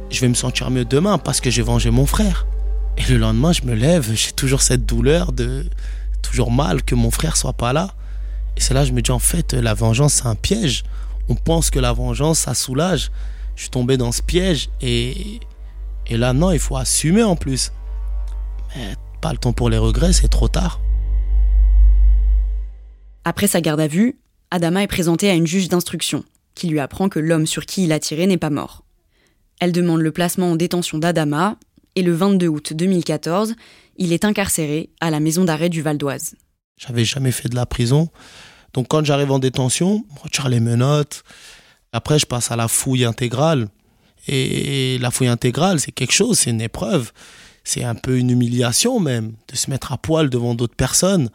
je 0.10 0.22
vais 0.22 0.28
me 0.28 0.34
sentir 0.34 0.70
mieux 0.72 0.86
demain 0.86 1.18
parce 1.18 1.42
que 1.42 1.50
j'ai 1.50 1.62
vengé 1.62 1.92
mon 1.92 2.06
frère. 2.06 2.48
Et 2.98 3.04
le 3.12 3.18
lendemain, 3.18 3.52
je 3.54 3.64
me 3.64 3.74
lève, 3.74 4.12
j'ai 4.14 4.32
toujours 4.32 4.62
cette 4.62 4.86
douleur 4.86 5.32
de. 5.32 5.66
toujours 6.22 6.52
mal 6.52 6.84
que 6.84 6.96
mon 6.96 7.12
frère 7.12 7.38
soit 7.38 7.54
pas 7.54 7.74
là. 7.74 7.94
Et 8.58 8.62
c'est 8.62 8.74
là 8.74 8.84
je 8.84 8.92
me 8.92 9.02
dis, 9.02 9.12
en 9.12 9.20
fait, 9.20 9.54
la 9.54 9.74
vengeance, 9.74 10.16
c'est 10.16 10.28
un 10.28 10.36
piège. 10.36 10.84
On 11.30 11.36
pense 11.36 11.70
que 11.70 11.80
la 11.80 11.94
vengeance, 11.94 12.40
ça 12.40 12.54
soulage. 12.54 13.12
Je 13.56 13.64
suis 13.64 13.70
tombé 13.70 13.98
dans 13.98 14.12
ce 14.12 14.22
piège 14.22 14.70
et. 14.82 15.40
Et 16.08 16.18
là, 16.18 16.34
non, 16.34 16.52
il 16.52 16.60
faut 16.60 16.76
assumer 16.76 17.22
en 17.22 17.36
plus. 17.36 17.72
Mais 18.76 18.96
pas 19.22 19.32
le 19.32 19.38
temps 19.38 19.54
pour 19.54 19.70
les 19.70 19.78
regrets, 19.78 20.12
c'est 20.12 20.28
trop 20.28 20.48
tard. 20.48 20.82
Après 23.26 23.46
sa 23.48 23.62
garde 23.62 23.80
à 23.80 23.88
vue, 23.88 24.18
Adama 24.50 24.82
est 24.82 24.88
présentée 24.88 25.30
à 25.30 25.36
une 25.36 25.46
juge 25.46 25.70
d'instruction, 25.70 26.24
qui 26.56 26.68
lui 26.68 26.80
apprend 26.80 27.10
que 27.10 27.20
l'homme 27.20 27.46
sur 27.46 27.68
qui 27.68 27.84
il 27.84 27.92
a 27.92 28.00
tiré 28.00 28.26
n'est 28.26 28.38
pas 28.38 28.50
mort. 28.50 28.84
Elle 29.60 29.72
demande 29.72 30.02
le 30.02 30.12
placement 30.12 30.52
en 30.52 30.56
détention 30.56 30.98
d'Adama, 30.98 31.58
et 31.96 32.02
le 32.02 32.14
22 32.14 32.48
août 32.48 32.74
2014, 32.74 33.56
il 33.98 34.14
est 34.14 34.24
incarcéré 34.24 34.90
à 35.02 35.10
la 35.10 35.20
maison 35.20 35.44
d'arrêt 35.44 35.70
du 35.70 35.82
Val 35.82 35.98
d'Oise. 35.98 36.36
J'avais 36.78 37.04
jamais 37.04 37.32
fait 37.32 37.50
de 37.50 37.56
la 37.56 37.66
prison, 37.66 38.10
donc 38.74 38.88
quand 38.88 39.04
j'arrive 39.04 39.32
en 39.32 39.40
détention, 39.40 40.06
je 40.16 40.22
retire 40.22 40.50
les 40.50 40.60
menottes. 40.60 41.24
Après, 41.92 42.20
je 42.20 42.26
passe 42.26 42.52
à 42.52 42.56
la 42.56 42.68
fouille 42.68 43.04
intégrale. 43.04 43.68
Et 44.28 44.98
la 45.00 45.12
fouille 45.12 45.28
intégrale, 45.28 45.80
c'est 45.80 45.92
quelque 45.92 46.14
chose, 46.14 46.40
c'est 46.40 46.52
une 46.52 46.62
épreuve. 46.62 47.12
C'est 47.64 47.84
un 47.84 47.96
peu 47.96 48.18
une 48.18 48.30
humiliation 48.30 49.00
même, 49.00 49.34
de 49.48 49.56
se 49.56 49.70
mettre 49.70 49.92
à 49.92 49.98
poil 49.98 50.30
devant 50.30 50.56
d'autres 50.56 50.76
personnes. 50.76 51.30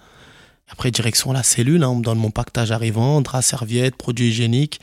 Après, 0.68 0.90
direction 0.90 1.32
la 1.32 1.42
cellule, 1.42 1.84
on 1.84 1.96
me 1.96 2.02
donne 2.02 2.18
mon 2.18 2.30
pactage 2.30 2.72
arrivant, 2.72 3.20
drap, 3.20 3.42
serviette, 3.42 3.96
produits 3.96 4.28
hygiéniques. 4.28 4.80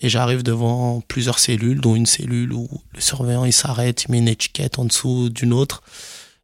Et 0.00 0.08
j'arrive 0.08 0.42
devant 0.42 1.02
plusieurs 1.06 1.38
cellules, 1.38 1.80
dont 1.80 1.94
une 1.94 2.06
cellule 2.06 2.52
où 2.52 2.68
le 2.94 3.00
surveillant 3.00 3.44
il 3.44 3.52
s'arrête, 3.52 4.04
il 4.04 4.12
met 4.12 4.18
une 4.18 4.28
étiquette 4.28 4.78
en 4.78 4.86
dessous 4.86 5.28
d'une 5.28 5.52
autre. 5.52 5.82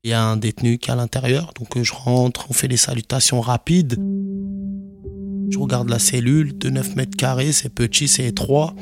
Il 0.04 0.10
y 0.10 0.12
a 0.12 0.22
un 0.22 0.36
détenu 0.36 0.78
qui 0.78 0.90
est 0.90 0.92
à 0.92 0.96
l'intérieur, 0.96 1.52
donc 1.58 1.76
euh, 1.76 1.82
je 1.82 1.92
rentre, 1.92 2.46
on 2.50 2.52
fait 2.52 2.68
les 2.68 2.76
salutations 2.76 3.40
rapides. 3.40 3.98
Je 5.50 5.58
regarde 5.58 5.88
la 5.88 5.98
cellule 5.98 6.56
de 6.58 6.68
9 6.68 6.96
mètres 6.96 7.16
carrés, 7.16 7.52
c'est 7.52 7.70
petit, 7.70 8.08
c'est 8.08 8.25
étroit. 8.25 8.75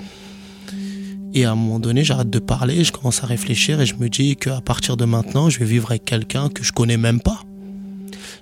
Et 1.35 1.45
à 1.45 1.53
un 1.53 1.55
moment 1.55 1.79
donné, 1.79 2.05
j'arrête 2.05 2.31
de 2.31 2.39
parler, 2.39 2.85
je 2.85 2.93
commence 2.93 3.23
à 3.23 3.27
réfléchir 3.27 3.81
et 3.81 3.87
je 3.87 3.95
me 3.95 4.09
dis 4.09 4.37
qu'à 4.37 4.61
partir 4.61 4.97
de 4.97 5.05
maintenant, 5.05 5.51
je 5.51 5.59
vais 5.61 5.65
vivre 5.65 5.91
avec 5.91 6.05
quelqu'un 6.05 6.49
que 6.49 6.63
je 6.63 6.73
connais 6.73 6.97
même 6.97 7.21
pas. 7.21 7.43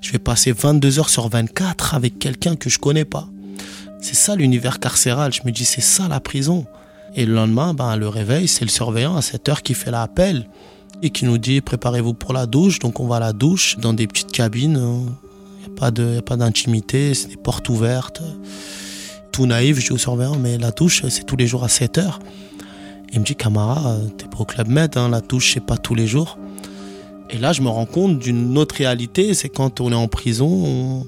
Je 0.01 0.13
vais 0.13 0.19
passer 0.19 0.53
22 0.53 0.99
heures 0.99 1.09
sur 1.09 1.29
24 1.29 1.95
avec 1.95 2.19
quelqu'un 2.19 2.57
que 2.57 2.69
je 2.69 2.79
connais 2.79 3.05
pas. 3.05 3.29
C'est 4.03 4.17
ça 4.17 4.35
l'univers 4.35 4.81
carcéral. 4.81 5.33
Je 5.33 5.43
me 5.45 5.53
dis, 5.53 5.65
c'est 5.65 5.81
ça 5.81 6.09
la 6.09 6.21
prison. 6.21 6.67
Et 7.15 7.25
le 7.25 7.35
lendemain, 7.35 7.73
ben, 7.73 7.97
le 7.97 8.09
réveil, 8.09 8.49
c'est 8.49 8.65
le 8.65 8.71
surveillant 8.71 9.17
à 9.17 9.23
7 9.23 9.49
heures 9.49 9.63
qui 9.63 9.75
fait 9.75 9.91
l'appel 9.91 10.49
et 11.03 11.11
qui 11.11 11.25
nous 11.25 11.39
dit 11.39 11.61
préparez-vous 11.61 12.15
pour 12.15 12.33
la 12.33 12.47
douche. 12.47 12.81
Donc 12.81 13.01
on 13.01 13.07
va 13.07 13.17
à 13.17 13.21
la 13.21 13.33
douche 13.33 13.79
dans 13.79 13.93
des 13.93 14.07
petites 14.07 14.33
cabines. 14.33 14.77
Il 14.77 15.71
n'y 15.71 16.19
a 16.19 16.23
pas 16.23 16.37
d'intimité, 16.37 17.15
c'est 17.15 17.29
des 17.29 17.37
portes 17.37 17.69
ouvertes. 17.69 18.23
Tout 19.31 19.47
naïf, 19.47 19.79
je 19.79 19.87
dis 19.87 19.93
au 19.93 19.99
surveillant, 19.99 20.37
mais 20.37 20.59
la 20.59 20.73
douche, 20.73 21.05
c'est 21.09 21.25
tous 21.25 21.37
les 21.37 21.47
jours 21.47 21.65
à 21.65 21.69
7 21.69 21.99
heures. 21.99 22.19
Il 23.13 23.21
me 23.21 23.25
dit, 23.25 23.37
Camara, 23.37 23.97
t'es 24.19 24.27
pas 24.27 24.39
au 24.39 24.45
Club 24.45 24.69
Med, 24.69 24.97
hein, 24.97 25.09
la 25.11 25.21
touche, 25.21 25.53
c'est 25.55 25.65
pas 25.65 25.77
tous 25.77 25.95
les 25.95 26.07
jours. 26.07 26.39
Et 27.31 27.39
là, 27.39 27.53
je 27.53 27.63
me 27.63 27.69
rends 27.69 27.87
compte 27.87 28.19
d'une 28.19 28.59
autre 28.59 28.75
réalité, 28.75 29.33
c'est 29.35 29.49
quand 29.49 29.81
on 29.81 29.93
est 29.93 29.95
en 29.95 30.09
prison, 30.09 30.49
on 30.49 31.07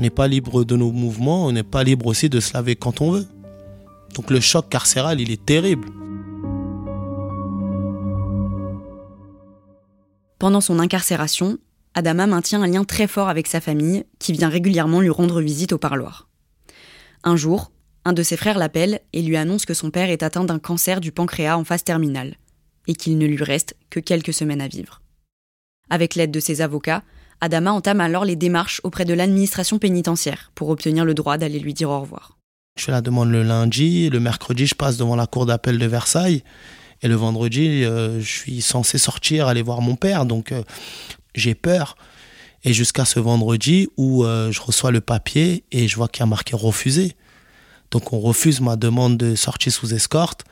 n'est 0.00 0.10
pas 0.10 0.28
libre 0.28 0.64
de 0.64 0.76
nos 0.76 0.92
mouvements, 0.92 1.46
on 1.46 1.52
n'est 1.52 1.62
pas 1.62 1.84
libre 1.84 2.06
aussi 2.06 2.28
de 2.28 2.40
se 2.40 2.52
laver 2.54 2.76
quand 2.76 3.00
on 3.00 3.12
veut. 3.12 3.26
Donc 4.14 4.30
le 4.30 4.40
choc 4.40 4.68
carcéral, 4.68 5.20
il 5.20 5.30
est 5.30 5.44
terrible. 5.44 5.88
Pendant 10.38 10.60
son 10.60 10.78
incarcération, 10.78 11.58
Adama 11.94 12.26
maintient 12.26 12.62
un 12.62 12.66
lien 12.66 12.84
très 12.84 13.06
fort 13.06 13.28
avec 13.28 13.46
sa 13.46 13.60
famille, 13.60 14.04
qui 14.18 14.32
vient 14.32 14.48
régulièrement 14.48 15.00
lui 15.00 15.10
rendre 15.10 15.40
visite 15.40 15.72
au 15.72 15.78
parloir. 15.78 16.28
Un 17.24 17.36
jour, 17.36 17.70
un 18.04 18.14
de 18.14 18.22
ses 18.22 18.36
frères 18.36 18.58
l'appelle 18.58 19.00
et 19.12 19.22
lui 19.22 19.36
annonce 19.36 19.66
que 19.66 19.74
son 19.74 19.90
père 19.90 20.08
est 20.08 20.22
atteint 20.22 20.44
d'un 20.44 20.58
cancer 20.58 21.00
du 21.00 21.12
pancréas 21.12 21.58
en 21.58 21.64
phase 21.64 21.84
terminale 21.84 22.36
et 22.86 22.94
qu'il 22.94 23.18
ne 23.18 23.26
lui 23.26 23.42
reste 23.42 23.76
que 23.90 24.00
quelques 24.00 24.32
semaines 24.32 24.62
à 24.62 24.68
vivre. 24.68 25.02
Avec 25.90 26.14
l'aide 26.14 26.30
de 26.30 26.40
ses 26.40 26.62
avocats, 26.62 27.02
Adama 27.40 27.72
entame 27.72 28.00
alors 28.00 28.24
les 28.24 28.36
démarches 28.36 28.80
auprès 28.84 29.04
de 29.04 29.14
l'administration 29.14 29.78
pénitentiaire 29.78 30.50
pour 30.54 30.68
obtenir 30.68 31.04
le 31.04 31.14
droit 31.14 31.38
d'aller 31.38 31.58
lui 31.58 31.74
dire 31.74 31.90
au 31.90 32.00
revoir. 32.00 32.38
Je 32.78 32.84
fais 32.84 32.92
la 32.92 33.00
demande 33.00 33.30
le 33.30 33.42
lundi, 33.42 34.10
le 34.10 34.20
mercredi 34.20 34.66
je 34.66 34.74
passe 34.74 34.96
devant 34.96 35.16
la 35.16 35.26
cour 35.26 35.46
d'appel 35.46 35.78
de 35.78 35.86
Versailles 35.86 36.42
et 37.02 37.08
le 37.08 37.14
vendredi 37.14 37.84
euh, 37.84 38.20
je 38.20 38.28
suis 38.28 38.60
censé 38.60 38.98
sortir 38.98 39.48
aller 39.48 39.62
voir 39.62 39.80
mon 39.80 39.96
père 39.96 40.26
donc 40.26 40.52
euh, 40.52 40.62
j'ai 41.34 41.54
peur 41.54 41.96
et 42.62 42.72
jusqu'à 42.72 43.04
ce 43.04 43.20
vendredi 43.20 43.88
où 43.96 44.24
euh, 44.24 44.52
je 44.52 44.60
reçois 44.60 44.90
le 44.90 45.00
papier 45.00 45.64
et 45.72 45.88
je 45.88 45.96
vois 45.96 46.08
qu'il 46.08 46.20
y 46.20 46.22
a 46.24 46.26
marqué 46.26 46.54
refusé. 46.56 47.16
Donc 47.90 48.12
on 48.12 48.20
refuse 48.20 48.60
ma 48.60 48.76
demande 48.76 49.16
de 49.16 49.34
sortie 49.34 49.70
sous 49.70 49.94
escorte. 49.94 50.44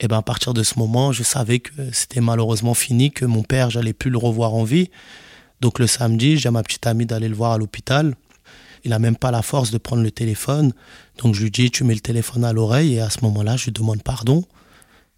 Et 0.00 0.08
ben 0.08 0.18
à 0.18 0.22
partir 0.22 0.54
de 0.54 0.62
ce 0.62 0.78
moment, 0.78 1.12
je 1.12 1.22
savais 1.22 1.60
que 1.60 1.70
c'était 1.92 2.20
malheureusement 2.20 2.74
fini, 2.74 3.12
que 3.12 3.24
mon 3.24 3.42
père, 3.42 3.70
j'allais 3.70 3.92
plus 3.92 4.10
le 4.10 4.18
revoir 4.18 4.54
en 4.54 4.64
vie. 4.64 4.90
Donc 5.64 5.78
le 5.78 5.86
samedi, 5.86 6.36
j'ai 6.36 6.50
ma 6.50 6.62
petite 6.62 6.86
amie 6.86 7.06
d'aller 7.06 7.26
le 7.26 7.34
voir 7.34 7.52
à 7.52 7.56
l'hôpital. 7.56 8.14
Il 8.84 8.90
n'a 8.90 8.98
même 8.98 9.16
pas 9.16 9.30
la 9.30 9.40
force 9.40 9.70
de 9.70 9.78
prendre 9.78 10.02
le 10.02 10.10
téléphone. 10.10 10.74
Donc 11.16 11.34
je 11.34 11.42
lui 11.42 11.50
dis, 11.50 11.70
tu 11.70 11.84
mets 11.84 11.94
le 11.94 12.00
téléphone 12.00 12.44
à 12.44 12.52
l'oreille 12.52 12.96
et 12.96 13.00
à 13.00 13.08
ce 13.08 13.20
moment-là, 13.22 13.56
je 13.56 13.64
lui 13.64 13.72
demande 13.72 14.02
pardon. 14.02 14.44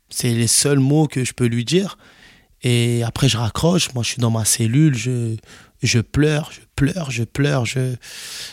C'est 0.08 0.32
les 0.32 0.46
seuls 0.46 0.78
mots 0.78 1.08
que 1.08 1.24
je 1.24 1.32
peux 1.32 1.46
lui 1.46 1.64
dire. 1.64 1.98
Et 2.62 3.02
après, 3.02 3.28
je 3.28 3.36
raccroche. 3.38 3.92
Moi, 3.94 4.04
je 4.04 4.10
suis 4.10 4.20
dans 4.20 4.30
ma 4.30 4.44
cellule. 4.44 4.94
Je, 4.94 5.34
je 5.82 5.98
pleure, 5.98 6.52
je 6.52 6.60
pleure, 6.76 7.10
je 7.10 7.24
pleure. 7.24 7.64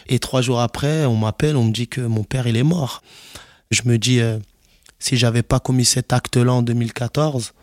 Et 0.07 0.17
trois 0.17 0.41
jours 0.41 0.62
après, 0.62 1.05
on 1.05 1.15
m'appelle, 1.15 1.55
on 1.55 1.65
me 1.65 1.71
dit 1.71 1.88
que 1.88 2.01
mon 2.01 2.23
père, 2.23 2.47
il 2.47 2.57
est 2.57 2.63
mort. 2.63 3.03
Je 3.69 3.83
me 3.85 4.00
dis, 4.00 4.19
euh, 4.19 4.39
si 4.97 5.15
j'avais 5.15 5.43
pas 5.43 5.59
commis 5.59 5.85
cet 5.85 6.12
acte-là 6.12 6.53
en 6.53 6.63
2014, 6.63 7.53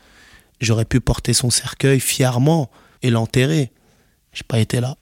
j'aurais 0.60 0.84
pu 0.84 1.00
porter 1.00 1.32
son 1.32 1.50
cercueil 1.50 1.98
fièrement 1.98 2.70
et 3.02 3.10
l'enterrer. 3.10 3.72
J'ai 4.32 4.44
pas 4.46 4.58
été 4.58 4.80
là. 4.80 4.96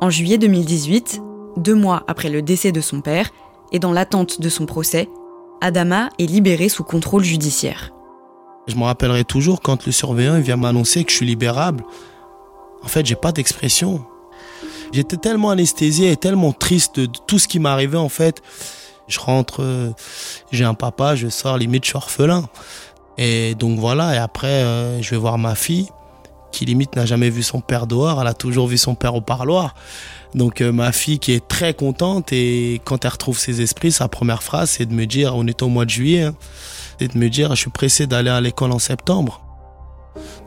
En 0.00 0.10
juillet 0.10 0.38
2018, 0.38 1.20
deux 1.56 1.74
mois 1.74 2.02
après 2.08 2.28
le 2.28 2.42
décès 2.42 2.72
de 2.72 2.80
son 2.80 3.00
père, 3.00 3.30
et 3.72 3.78
dans 3.78 3.92
l'attente 3.92 4.40
de 4.40 4.48
son 4.48 4.66
procès, 4.66 5.08
Adama 5.60 6.10
est 6.18 6.26
libéré 6.26 6.68
sous 6.68 6.84
contrôle 6.84 7.24
judiciaire. 7.24 7.92
Je 8.66 8.76
me 8.76 8.82
rappellerai 8.82 9.24
toujours 9.24 9.60
quand 9.60 9.86
le 9.86 9.92
surveillant 9.92 10.40
vient 10.40 10.56
m'annoncer 10.56 11.04
que 11.04 11.10
je 11.10 11.16
suis 11.16 11.26
libérable. 11.26 11.84
En 12.82 12.88
fait, 12.88 13.06
j'ai 13.06 13.14
pas 13.14 13.32
d'expression. 13.32 14.04
J'étais 14.92 15.16
tellement 15.16 15.50
anesthésié 15.50 16.10
et 16.10 16.16
tellement 16.16 16.52
triste 16.52 17.00
de 17.00 17.06
tout 17.06 17.38
ce 17.38 17.48
qui 17.48 17.58
m'arrivait 17.58 17.96
en 17.96 18.08
fait. 18.08 18.42
Je 19.08 19.18
rentre, 19.18 19.62
euh, 19.62 19.90
j'ai 20.52 20.64
un 20.64 20.74
papa, 20.74 21.16
je 21.16 21.28
sors 21.28 21.58
limite 21.58 21.84
je 21.84 21.90
suis 21.90 21.96
orphelin. 21.96 22.48
Et 23.18 23.54
donc 23.54 23.78
voilà, 23.78 24.14
et 24.14 24.18
après 24.18 24.62
euh, 24.62 25.02
je 25.02 25.10
vais 25.10 25.16
voir 25.16 25.38
ma 25.38 25.54
fille 25.54 25.88
qui 26.52 26.66
limite 26.66 26.94
n'a 26.94 27.06
jamais 27.06 27.30
vu 27.30 27.42
son 27.42 27.60
père 27.60 27.86
dehors, 27.86 28.20
elle 28.20 28.26
a 28.26 28.34
toujours 28.34 28.68
vu 28.68 28.78
son 28.78 28.94
père 28.94 29.14
au 29.14 29.20
parloir. 29.20 29.74
Donc 30.34 30.60
euh, 30.60 30.70
ma 30.70 30.92
fille 30.92 31.18
qui 31.18 31.32
est 31.32 31.46
très 31.46 31.74
contente 31.74 32.32
et 32.32 32.80
quand 32.84 33.04
elle 33.04 33.10
retrouve 33.10 33.38
ses 33.38 33.60
esprits, 33.60 33.90
sa 33.90 34.08
première 34.08 34.42
phrase 34.42 34.70
c'est 34.70 34.86
de 34.86 34.94
me 34.94 35.06
dire, 35.06 35.34
on 35.34 35.46
est 35.46 35.62
au 35.62 35.68
mois 35.68 35.84
de 35.84 35.90
juillet, 35.90 36.22
hein, 36.22 36.34
et 37.00 37.08
de 37.08 37.18
me 37.18 37.28
dire 37.28 37.50
je 37.50 37.60
suis 37.60 37.70
pressé 37.70 38.06
d'aller 38.06 38.30
à 38.30 38.40
l'école 38.40 38.72
en 38.72 38.78
septembre. 38.78 39.42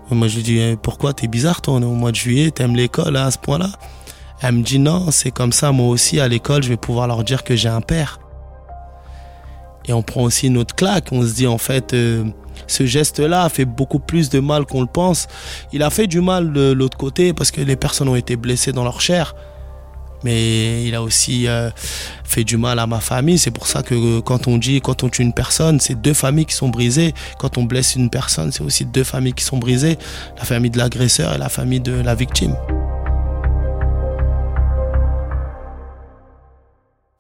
moi 0.10 0.28
je 0.28 0.38
lui 0.38 0.44
dis 0.44 0.60
eh, 0.60 0.76
pourquoi 0.76 1.14
t'es 1.14 1.28
bizarre 1.28 1.62
toi 1.62 1.76
on 1.76 1.82
est 1.82 1.86
au 1.86 1.92
mois 1.92 2.12
de 2.12 2.16
juillet, 2.16 2.52
t'aimes 2.52 2.76
l'école 2.76 3.18
à 3.18 3.30
ce 3.32 3.38
point-là? 3.40 3.70
Elle 4.42 4.56
me 4.56 4.64
dit 4.64 4.80
non 4.80 5.12
c'est 5.12 5.32
comme 5.32 5.52
ça 5.52 5.72
moi 5.72 5.88
aussi 5.88 6.20
à 6.20 6.28
l'école 6.28 6.64
je 6.64 6.70
vais 6.70 6.78
pouvoir 6.78 7.08
leur 7.08 7.24
dire 7.24 7.44
que 7.44 7.56
j'ai 7.56 7.70
un 7.70 7.82
père. 7.82 8.20
Et 9.88 9.94
on 9.94 10.02
prend 10.02 10.24
aussi 10.24 10.48
une 10.48 10.58
autre 10.58 10.74
claque, 10.74 11.10
on 11.12 11.22
se 11.22 11.36
dit 11.36 11.46
en 11.46 11.60
fait 11.60 11.94
euh, 11.94 12.26
ce 12.68 12.86
geste-là 12.86 13.44
a 13.44 13.50
fait 13.50 13.66
beaucoup 13.66 14.00
plus 14.00 14.30
de 14.30 14.40
mal 14.40 14.66
qu'on 14.66 14.82
le 14.82 14.88
pense. 14.88 15.28
Il 15.74 15.84
a 15.84 15.90
fait 15.90 16.08
du 16.08 16.22
mal 16.22 16.54
de 16.54 16.72
l'autre 16.72 16.98
côté 16.98 17.34
parce 17.34 17.52
que 17.52 17.62
les 17.62 17.76
personnes 17.76 18.10
ont 18.10 18.16
été 18.16 18.36
blessées 18.36 18.72
dans 18.72 18.84
leur 18.84 19.02
chair 19.02 19.36
mais 20.26 20.84
il 20.84 20.96
a 20.96 21.04
aussi 21.04 21.48
euh, 21.48 21.70
fait 22.24 22.44
du 22.44 22.58
mal 22.58 22.80
à 22.80 22.88
ma 22.88 23.00
famille. 23.00 23.38
C'est 23.38 23.52
pour 23.52 23.68
ça 23.68 23.84
que 23.84 23.94
euh, 23.94 24.22
quand 24.22 24.48
on 24.48 24.58
dit, 24.58 24.82
quand 24.82 25.04
on 25.04 25.10
tue 25.10 25.22
une 25.22 25.34
personne, 25.34 25.80
c'est 25.80 25.94
deux 25.94 26.16
familles 26.16 26.48
qui 26.48 26.56
sont 26.56 26.70
brisées. 26.70 27.14
Quand 27.38 27.60
on 27.60 27.64
blesse 27.64 27.96
une 27.96 28.10
personne, 28.10 28.52
c'est 28.52 28.64
aussi 28.64 28.86
deux 28.86 29.04
familles 29.04 29.34
qui 29.34 29.44
sont 29.44 29.58
brisées, 29.58 29.98
la 30.38 30.44
famille 30.44 30.72
de 30.72 30.80
l'agresseur 30.80 31.36
et 31.36 31.38
la 31.38 31.48
famille 31.48 31.80
de 31.80 31.94
la 31.94 32.16
victime. 32.16 32.56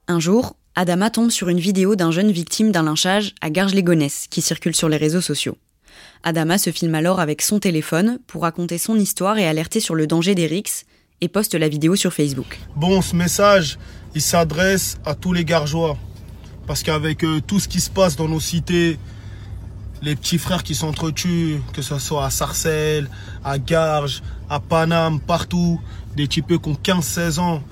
Un 0.08 0.20
jour, 0.20 0.56
Adama 0.78 1.10
tombe 1.10 1.32
sur 1.32 1.48
une 1.48 1.60
vidéo 1.60 1.96
d'un 1.96 2.12
jeune 2.12 2.32
victime 2.32 2.74
d'un 2.74 2.84
lynchage 2.84 3.34
à 3.40 3.50
Garges-les-Gonesse 3.50 4.28
qui 4.30 4.42
circule 4.42 4.76
sur 4.76 4.90
les 4.90 4.98
réseaux 4.98 5.22
sociaux. 5.22 5.58
Adama 6.24 6.58
se 6.58 6.70
filme 6.70 6.96
alors 6.96 7.22
avec 7.22 7.42
son 7.42 7.60
téléphone 7.60 8.20
pour 8.28 8.42
raconter 8.42 8.78
son 8.78 9.00
histoire 9.00 9.38
et 9.38 9.48
alerter 9.48 9.80
sur 9.80 9.96
le 9.96 10.06
danger 10.06 10.36
des 10.36 10.48
rixes 10.48 10.84
et 11.22 11.30
poste 11.30 11.56
la 11.56 11.70
vidéo 11.70 11.96
sur 11.96 12.12
Facebook. 12.12 12.60
Bon, 12.76 13.02
ce 13.02 13.16
message, 13.16 13.80
il 14.16 14.22
s'adresse 14.22 14.98
à 15.06 15.16
tous 15.16 15.32
les 15.32 15.46
gargeois. 15.46 15.98
Parce 16.68 16.84
qu'avec 16.84 17.24
euh, 17.24 17.40
tout 17.40 17.62
ce 17.62 17.70
qui 17.70 17.80
se 17.80 17.90
passe 17.90 18.18
dans 18.18 18.28
nos 18.28 18.42
cités, 18.42 19.00
les 20.02 20.18
petits 20.18 20.40
frères 20.40 20.64
qui 20.64 20.76
s'entretuent, 20.76 21.62
que 21.72 21.82
ce 21.82 21.98
soit 22.00 22.26
à 22.26 22.30
Sarcelles, 22.30 23.08
à 23.46 23.60
Garges, 23.60 24.24
à 24.50 24.60
Paname, 24.60 25.22
partout, 25.22 25.80
des 26.18 26.28
types 26.28 26.48
qui 26.48 26.70
ont 26.70 26.74
15-16 26.74 27.40
ans, 27.40 27.64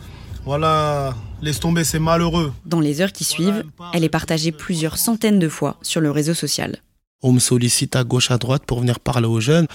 voilà, 0.45 1.15
laisse 1.44 1.60
tomber, 1.60 1.84
c'est 1.84 2.00
malheureux. 2.00 2.54
Dans 2.66 2.80
les 2.80 3.02
heures 3.02 3.12
qui 3.12 3.24
suivent, 3.24 3.64
elle 3.94 4.04
est 4.04 4.10
partagée 4.10 4.52
plusieurs 4.52 4.98
centaines 4.98 5.40
de 5.40 5.50
fois 5.50 5.78
sur 5.82 6.02
le 6.02 6.12
réseau 6.12 6.34
social 6.34 6.82
on 7.24 7.32
me 7.32 7.40
sollicite 7.40 7.96
à 7.96 8.04
gauche, 8.04 8.30
à 8.30 8.38
droite 8.38 8.64
pour 8.68 8.82
venir 8.82 9.00
parler 9.00 9.28
aux 9.28 9.40
jeunes. 9.40 9.68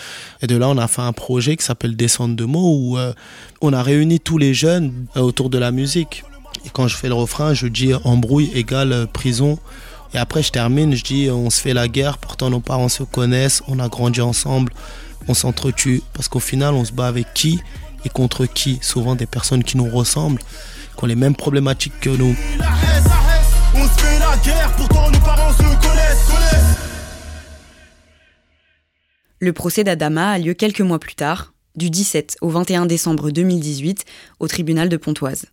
Et 0.42 0.46
de 0.46 0.56
là, 0.56 0.68
on 0.68 0.76
a 0.76 0.86
fait 0.86 1.02
un 1.02 1.14
projet 1.14 1.56
qui 1.56 1.64
s'appelle 1.64 1.96
Descendre 1.96 2.36
de 2.36 2.44
mots 2.44 2.76
où 2.76 2.98
euh, 2.98 3.12
on 3.62 3.72
a 3.72 3.82
réuni 3.82 4.20
tous 4.20 4.38
les 4.38 4.54
jeunes 4.54 5.06
euh, 5.16 5.20
autour 5.20 5.48
de 5.50 5.58
la 5.58 5.72
musique. 5.72 6.24
Et 6.66 6.68
quand 6.70 6.86
je 6.86 6.96
fais 6.96 7.08
le 7.08 7.14
refrain, 7.14 7.54
je 7.54 7.66
dis 7.66 7.94
embrouille 8.04 8.50
égale 8.54 8.92
euh, 8.92 9.06
prison. 9.06 9.58
Et 10.14 10.18
après, 10.18 10.42
je 10.42 10.52
termine, 10.52 10.94
je 10.94 11.02
dis 11.02 11.30
on 11.30 11.50
se 11.50 11.60
fait 11.60 11.74
la 11.74 11.88
guerre, 11.88 12.18
pourtant 12.18 12.50
nos 12.50 12.60
parents 12.60 12.88
se 12.88 13.02
connaissent, 13.02 13.62
on 13.66 13.78
a 13.78 13.88
grandi 13.88 14.20
ensemble, 14.20 14.72
on 15.26 15.34
s'entretue. 15.34 16.02
Parce 16.12 16.28
qu'au 16.28 16.40
final, 16.40 16.74
on 16.74 16.84
se 16.84 16.92
bat 16.92 17.06
avec 17.06 17.32
qui 17.34 17.60
et 18.04 18.08
contre 18.08 18.46
qui? 18.46 18.78
Souvent 18.82 19.16
des 19.16 19.26
personnes 19.26 19.64
qui 19.64 19.76
nous 19.76 19.88
ressemblent, 19.88 20.42
qui 20.98 21.04
ont 21.04 21.06
les 21.06 21.16
mêmes 21.16 21.36
problématiques 21.36 22.00
que 22.00 22.10
nous. 22.10 22.34
On 23.74 23.84
se 23.84 24.00
fait 24.00 24.18
la 24.18 24.36
guerre, 24.44 24.74
pourtant 24.76 25.10
nos 25.10 25.20
parents 25.20 25.52
se 25.52 25.68
le 29.40 29.52
procès 29.52 29.84
d'Adama 29.84 30.32
a 30.32 30.38
lieu 30.38 30.52
quelques 30.52 30.80
mois 30.80 30.98
plus 30.98 31.14
tard, 31.14 31.54
du 31.76 31.90
17 31.90 32.38
au 32.40 32.48
21 32.48 32.86
décembre 32.86 33.30
2018 33.30 34.04
au 34.40 34.48
tribunal 34.48 34.88
de 34.88 34.96
Pontoise. 34.96 35.46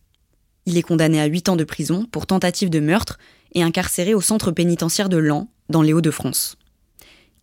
Il 0.66 0.80
est 0.80 0.82
condamné 0.82 1.22
à 1.22 1.26
8 1.26 1.50
ans 1.50 1.56
de 1.56 1.64
prison 1.64 2.08
pour 2.12 2.26
tentative 2.26 2.72
de 2.72 2.80
meurtre 2.80 3.20
et 3.54 3.62
incarcéré 3.62 4.16
au 4.16 4.22
centre 4.22 4.52
pénitentiaire 4.52 5.08
de 5.08 5.18
Lens, 5.18 5.46
dans 5.70 5.84
les 5.84 5.94
Hauts-de-France. 5.94 6.58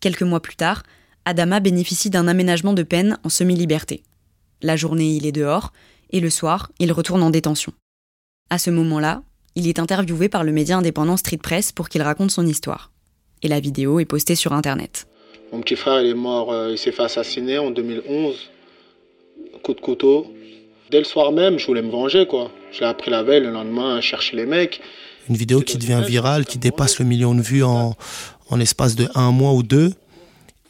Quelques 0.01 0.23
mois 0.23 0.41
plus 0.41 0.57
tard, 0.57 0.83
Adama 1.23 1.61
bénéficie 1.61 2.09
d'un 2.09 2.27
aménagement 2.27 2.73
de 2.73 2.83
peine 2.83 3.17
en 3.23 3.29
semi-liberté. 3.29 4.03
La 4.61 4.75
journée, 4.75 5.15
il 5.15 5.25
est 5.25 5.31
dehors, 5.31 5.71
et 6.09 6.19
le 6.19 6.29
soir, 6.29 6.73
il 6.79 6.91
retourne 6.91 7.23
en 7.23 7.29
détention. 7.29 7.71
À 8.53 8.59
ce 8.59 8.69
moment-là, 8.69 9.23
il 9.55 9.67
est 9.67 9.79
interviewé 9.79 10.29
par 10.29 10.43
le 10.43 10.51
média 10.51 10.77
indépendant 10.77 11.17
Street 11.17 11.39
Press 11.41 11.71
pour 11.71 11.89
qu'il 11.89 12.03
raconte 12.03 12.29
son 12.29 12.45
histoire. 12.45 12.91
Et 13.41 13.47
la 13.47 13.59
vidéo 13.59 13.99
est 13.99 14.05
postée 14.05 14.35
sur 14.35 14.53
Internet. 14.53 15.07
Mon 15.51 15.61
petit 15.61 15.75
frère, 15.75 16.01
il 16.01 16.11
est 16.11 16.13
mort, 16.13 16.51
euh, 16.53 16.69
il 16.69 16.77
s'est 16.77 16.91
fait 16.91 17.01
assassiner 17.01 17.57
en 17.57 17.71
2011. 17.71 18.51
Coup 19.63 19.73
de 19.73 19.81
couteau. 19.81 20.31
Dès 20.91 20.99
le 20.99 21.03
soir 21.03 21.31
même, 21.31 21.57
je 21.57 21.65
voulais 21.65 21.81
me 21.81 21.89
venger, 21.89 22.27
quoi. 22.27 22.51
J'ai 22.71 22.85
appris 22.85 23.09
la 23.09 23.23
veille, 23.23 23.41
le 23.41 23.49
lendemain, 23.49 23.99
chercher 24.01 24.35
les 24.35 24.45
mecs. 24.45 24.81
Une 25.27 25.35
vidéo 25.35 25.61
qui 25.61 25.79
devient 25.79 26.03
virale, 26.05 26.45
qui 26.45 26.59
dépasse 26.59 26.99
le 26.99 27.05
million 27.05 27.33
de 27.33 27.41
vues 27.41 27.63
en, 27.63 27.95
en 28.51 28.55
l'espace 28.55 28.95
de 28.95 29.07
un 29.15 29.31
mois 29.31 29.53
ou 29.53 29.63
deux. 29.63 29.93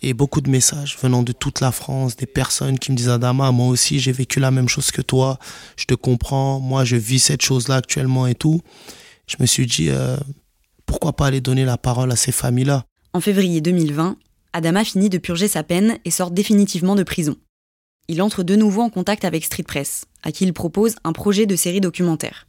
Et 0.06 0.14
beaucoup 0.14 0.42
de 0.42 0.50
messages 0.50 0.98
venant 1.02 1.24
de 1.24 1.32
toute 1.32 1.62
la 1.62 1.72
France, 1.72 2.18
des 2.18 2.26
personnes 2.26 2.78
qui 2.78 2.92
me 2.92 2.98
disent 2.98 3.08
Adama, 3.08 3.52
moi 3.52 3.68
aussi 3.68 4.00
j'ai 4.00 4.12
vécu 4.12 4.42
la 4.42 4.52
même 4.52 4.68
chose 4.68 4.92
que 4.92 5.02
toi, 5.02 5.40
je 5.78 5.86
te 5.86 5.94
comprends, 5.94 6.60
moi 6.60 6.84
je 6.84 6.98
vis 6.98 7.20
cette 7.20 7.42
chose-là 7.42 7.76
actuellement 7.76 8.28
et 8.28 8.36
tout. 8.36 8.62
Je 9.28 9.38
me 9.40 9.46
suis 9.46 9.66
dit, 9.66 9.90
euh, 9.90 10.18
pourquoi 10.86 11.14
pas 11.14 11.28
aller 11.28 11.40
donner 11.40 11.64
la 11.64 11.78
parole 11.78 12.12
à 12.12 12.18
ces 12.18 12.34
familles-là? 12.34 12.84
En 13.14 13.22
février 13.22 13.62
2020, 13.62 14.18
Adama 14.52 14.84
finit 14.84 15.10
de 15.10 15.18
purger 15.18 15.48
sa 15.48 15.64
peine 15.64 15.98
et 16.04 16.12
sort 16.12 16.32
définitivement 16.32 16.96
de 16.96 17.04
prison. 17.04 17.38
Il 18.10 18.22
entre 18.22 18.44
de 18.44 18.58
nouveau 18.58 18.82
en 18.82 18.90
contact 18.90 19.24
avec 19.24 19.46
Street 19.46 19.64
Press, 19.64 20.04
à 20.22 20.34
qui 20.34 20.44
il 20.44 20.52
propose 20.52 20.96
un 21.06 21.14
projet 21.14 21.46
de 21.46 21.56
série 21.56 21.80
documentaire. 21.80 22.46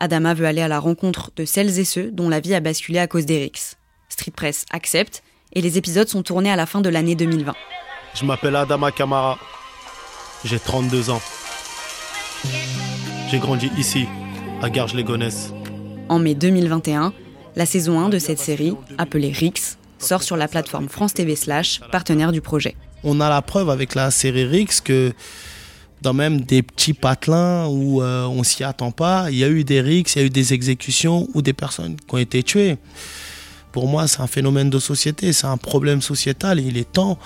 Adama 0.00 0.34
veut 0.34 0.46
aller 0.46 0.62
à 0.62 0.68
la 0.68 0.80
rencontre 0.80 1.30
de 1.36 1.44
celles 1.44 1.78
et 1.78 1.84
ceux 1.84 2.10
dont 2.10 2.28
la 2.28 2.40
vie 2.40 2.54
a 2.54 2.60
basculé 2.60 2.98
à 2.98 3.06
cause 3.06 3.26
d'Erix. 3.26 3.76
Street 4.08 4.32
Press 4.34 4.64
accepte 4.70 5.22
et 5.52 5.60
les 5.60 5.78
épisodes 5.78 6.08
sont 6.08 6.22
tournés 6.22 6.50
à 6.50 6.56
la 6.56 6.66
fin 6.66 6.80
de 6.80 6.88
l'année 6.88 7.14
2020. 7.14 7.54
Je 8.14 8.24
m'appelle 8.24 8.56
Adama 8.56 8.90
Kamara. 8.90 9.38
J'ai 10.44 10.58
32 10.58 11.10
ans. 11.10 11.20
J'ai 13.30 13.38
grandi 13.38 13.70
ici, 13.76 14.06
à 14.62 14.70
Garges-les-Gonesse. 14.70 15.52
En 16.08 16.18
mai 16.18 16.34
2021, 16.34 17.12
la 17.56 17.66
saison 17.66 18.00
1 18.00 18.08
de 18.08 18.18
cette 18.18 18.38
série, 18.38 18.74
appelée 18.96 19.32
Rix, 19.32 19.78
sort 19.98 20.22
sur 20.22 20.36
la 20.36 20.48
plateforme 20.48 20.88
France 20.88 21.14
TV 21.14 21.36
Slash, 21.36 21.80
partenaire 21.90 22.32
du 22.32 22.40
projet. 22.40 22.76
On 23.04 23.20
a 23.20 23.28
la 23.28 23.42
preuve 23.42 23.70
avec 23.70 23.94
la 23.94 24.10
série 24.10 24.44
Rix 24.44 24.80
que 24.82 25.12
dans 26.00 26.14
même 26.14 26.40
des 26.40 26.62
petits 26.62 26.94
patelins 26.94 27.66
où 27.66 28.02
euh, 28.02 28.24
on 28.26 28.44
s'y 28.44 28.64
attend 28.64 28.92
pas, 28.92 29.30
il 29.30 29.38
y 29.38 29.44
a 29.44 29.48
eu 29.48 29.64
des 29.64 29.80
Rix, 29.80 30.04
il 30.14 30.18
y 30.20 30.22
a 30.22 30.26
eu 30.26 30.30
des 30.30 30.54
exécutions 30.54 31.28
ou 31.34 31.42
des 31.42 31.52
personnes 31.52 31.96
qui 31.96 32.14
ont 32.14 32.18
été 32.18 32.42
tuées. 32.42 32.78
Pour 33.72 33.86
moi, 33.88 34.08
c'est 34.08 34.20
un 34.20 34.26
phénomène 34.26 34.70
de 34.70 34.78
société, 34.78 35.32
c'est 35.32 35.46
un 35.46 35.56
problème 35.56 36.02
sociétal 36.02 36.58
il 36.58 36.76
est 36.76 36.90
temps 36.90 37.18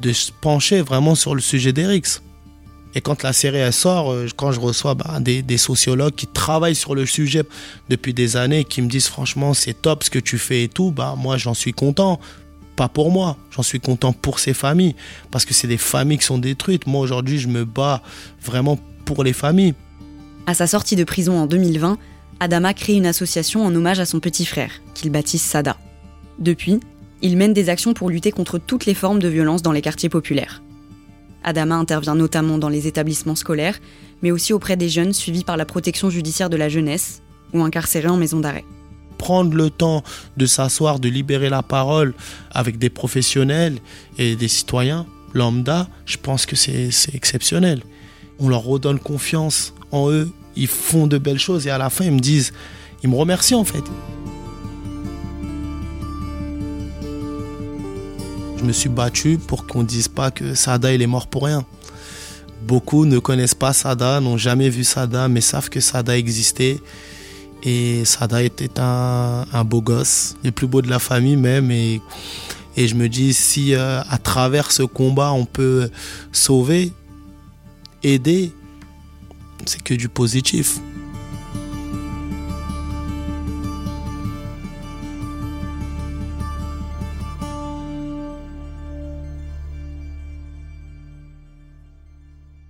de 0.00 0.12
se 0.12 0.30
pencher 0.32 0.82
vraiment 0.82 1.14
sur 1.14 1.34
le 1.34 1.40
sujet 1.40 1.72
d'Erix. 1.72 2.20
Et 2.94 3.00
quand 3.02 3.22
la 3.22 3.34
série 3.34 3.72
sort, 3.72 4.10
euh, 4.10 4.26
quand 4.36 4.52
je 4.52 4.60
reçois 4.60 4.94
bah, 4.94 5.18
des, 5.20 5.42
des, 5.42 5.58
sociologues 5.58 6.14
qui 6.14 6.26
travaillent 6.26 6.74
sur 6.74 6.94
le 6.94 7.04
sujet 7.04 7.42
depuis 7.90 8.14
des 8.14 8.36
années, 8.36 8.64
qui 8.64 8.80
me 8.80 8.88
disent 8.88 9.08
franchement 9.08 9.52
c'est 9.52 9.74
top 9.74 10.02
ce 10.02 10.10
que 10.10 10.18
tu 10.18 10.38
fais 10.38 10.64
et 10.64 10.68
tout, 10.68 10.92
bah 10.92 11.14
moi 11.16 11.36
j'en 11.36 11.54
suis 11.54 11.72
content. 11.72 12.18
Pas 12.74 12.88
pour 12.88 13.10
moi, 13.10 13.36
j'en 13.50 13.62
suis 13.62 13.80
content 13.80 14.12
pour 14.12 14.38
ces 14.38 14.52
familles, 14.54 14.94
parce 15.30 15.44
que 15.44 15.54
c'est 15.54 15.66
des 15.66 15.78
familles 15.78 16.18
qui 16.18 16.26
sont 16.26 16.38
détruites. 16.38 16.86
Moi 16.86 17.00
aujourd'hui 17.00 17.38
je 17.38 17.48
me 17.48 17.64
bats 17.64 18.02
vraiment 18.42 18.78
pour 19.04 19.24
les 19.24 19.32
familles. 19.34 19.74
À 20.46 20.54
sa 20.54 20.66
sortie 20.66 20.96
de 20.96 21.04
prison 21.04 21.38
en 21.38 21.46
2020, 21.46 21.98
Adama 22.38 22.74
crée 22.74 22.94
une 22.94 23.06
association 23.06 23.64
en 23.64 23.74
hommage 23.74 23.98
à 23.98 24.04
son 24.04 24.20
petit 24.20 24.44
frère, 24.44 24.70
qu'il 24.94 25.10
baptise 25.10 25.40
Sada. 25.40 25.78
Depuis, 26.38 26.80
il 27.22 27.36
mène 27.36 27.54
des 27.54 27.70
actions 27.70 27.94
pour 27.94 28.10
lutter 28.10 28.30
contre 28.30 28.58
toutes 28.58 28.84
les 28.84 28.94
formes 28.94 29.20
de 29.20 29.28
violence 29.28 29.62
dans 29.62 29.72
les 29.72 29.80
quartiers 29.80 30.10
populaires. 30.10 30.62
Adama 31.44 31.76
intervient 31.76 32.14
notamment 32.14 32.58
dans 32.58 32.68
les 32.68 32.86
établissements 32.86 33.36
scolaires, 33.36 33.78
mais 34.22 34.30
aussi 34.30 34.52
auprès 34.52 34.76
des 34.76 34.88
jeunes 34.88 35.14
suivis 35.14 35.44
par 35.44 35.56
la 35.56 35.64
protection 35.64 36.10
judiciaire 36.10 36.50
de 36.50 36.56
la 36.56 36.68
jeunesse 36.68 37.22
ou 37.54 37.62
incarcérés 37.62 38.08
en 38.08 38.16
maison 38.16 38.40
d'arrêt. 38.40 38.64
Prendre 39.16 39.54
le 39.54 39.70
temps 39.70 40.02
de 40.36 40.44
s'asseoir, 40.44 40.98
de 40.98 41.08
libérer 41.08 41.48
la 41.48 41.62
parole 41.62 42.14
avec 42.50 42.78
des 42.78 42.90
professionnels 42.90 43.78
et 44.18 44.36
des 44.36 44.48
citoyens 44.48 45.06
lambda, 45.32 45.88
je 46.04 46.18
pense 46.18 46.44
que 46.44 46.56
c'est 46.56 46.90
exceptionnel. 47.14 47.82
On 48.38 48.48
leur 48.48 48.62
redonne 48.62 48.98
confiance 48.98 49.72
en 49.90 50.10
eux, 50.10 50.30
ils 50.56 50.68
font 50.68 51.06
de 51.06 51.18
belles 51.18 51.38
choses 51.38 51.66
et 51.66 51.70
à 51.70 51.78
la 51.78 51.90
fin 51.90 52.04
ils 52.04 52.12
me 52.12 52.20
disent, 52.20 52.52
ils 53.02 53.10
me 53.10 53.16
remercient 53.16 53.54
en 53.54 53.64
fait. 53.64 53.84
Je 58.56 58.64
me 58.64 58.72
suis 58.72 58.88
battu 58.88 59.38
pour 59.38 59.66
qu'on 59.66 59.82
ne 59.82 59.86
dise 59.86 60.08
pas 60.08 60.30
que 60.30 60.54
Sada 60.54 60.92
il 60.92 61.02
est 61.02 61.06
mort 61.06 61.26
pour 61.26 61.44
rien. 61.44 61.64
Beaucoup 62.66 63.04
ne 63.04 63.18
connaissent 63.18 63.54
pas 63.54 63.72
Sada, 63.72 64.20
n'ont 64.20 64.38
jamais 64.38 64.70
vu 64.70 64.82
Sada, 64.82 65.28
mais 65.28 65.40
savent 65.40 65.68
que 65.68 65.78
Sada 65.78 66.18
existait. 66.18 66.80
Et 67.62 68.04
Sada 68.04 68.42
était 68.42 68.80
un, 68.80 69.44
beau 69.64 69.80
gosse, 69.80 70.36
le 70.42 70.50
plus 70.50 70.66
beau 70.66 70.82
de 70.82 70.90
la 70.90 70.98
famille 70.98 71.36
même. 71.36 71.70
Et, 71.70 72.00
je 72.76 72.94
me 72.94 73.08
dis, 73.08 73.34
si 73.34 73.74
euh, 73.74 74.00
à 74.10 74.18
travers 74.18 74.70
ce 74.72 74.82
combat 74.82 75.32
on 75.32 75.44
peut 75.46 75.88
sauver, 76.32 76.92
aider, 78.02 78.52
c'est 79.66 79.82
que 79.82 79.94
du 79.94 80.08
positif. 80.08 80.78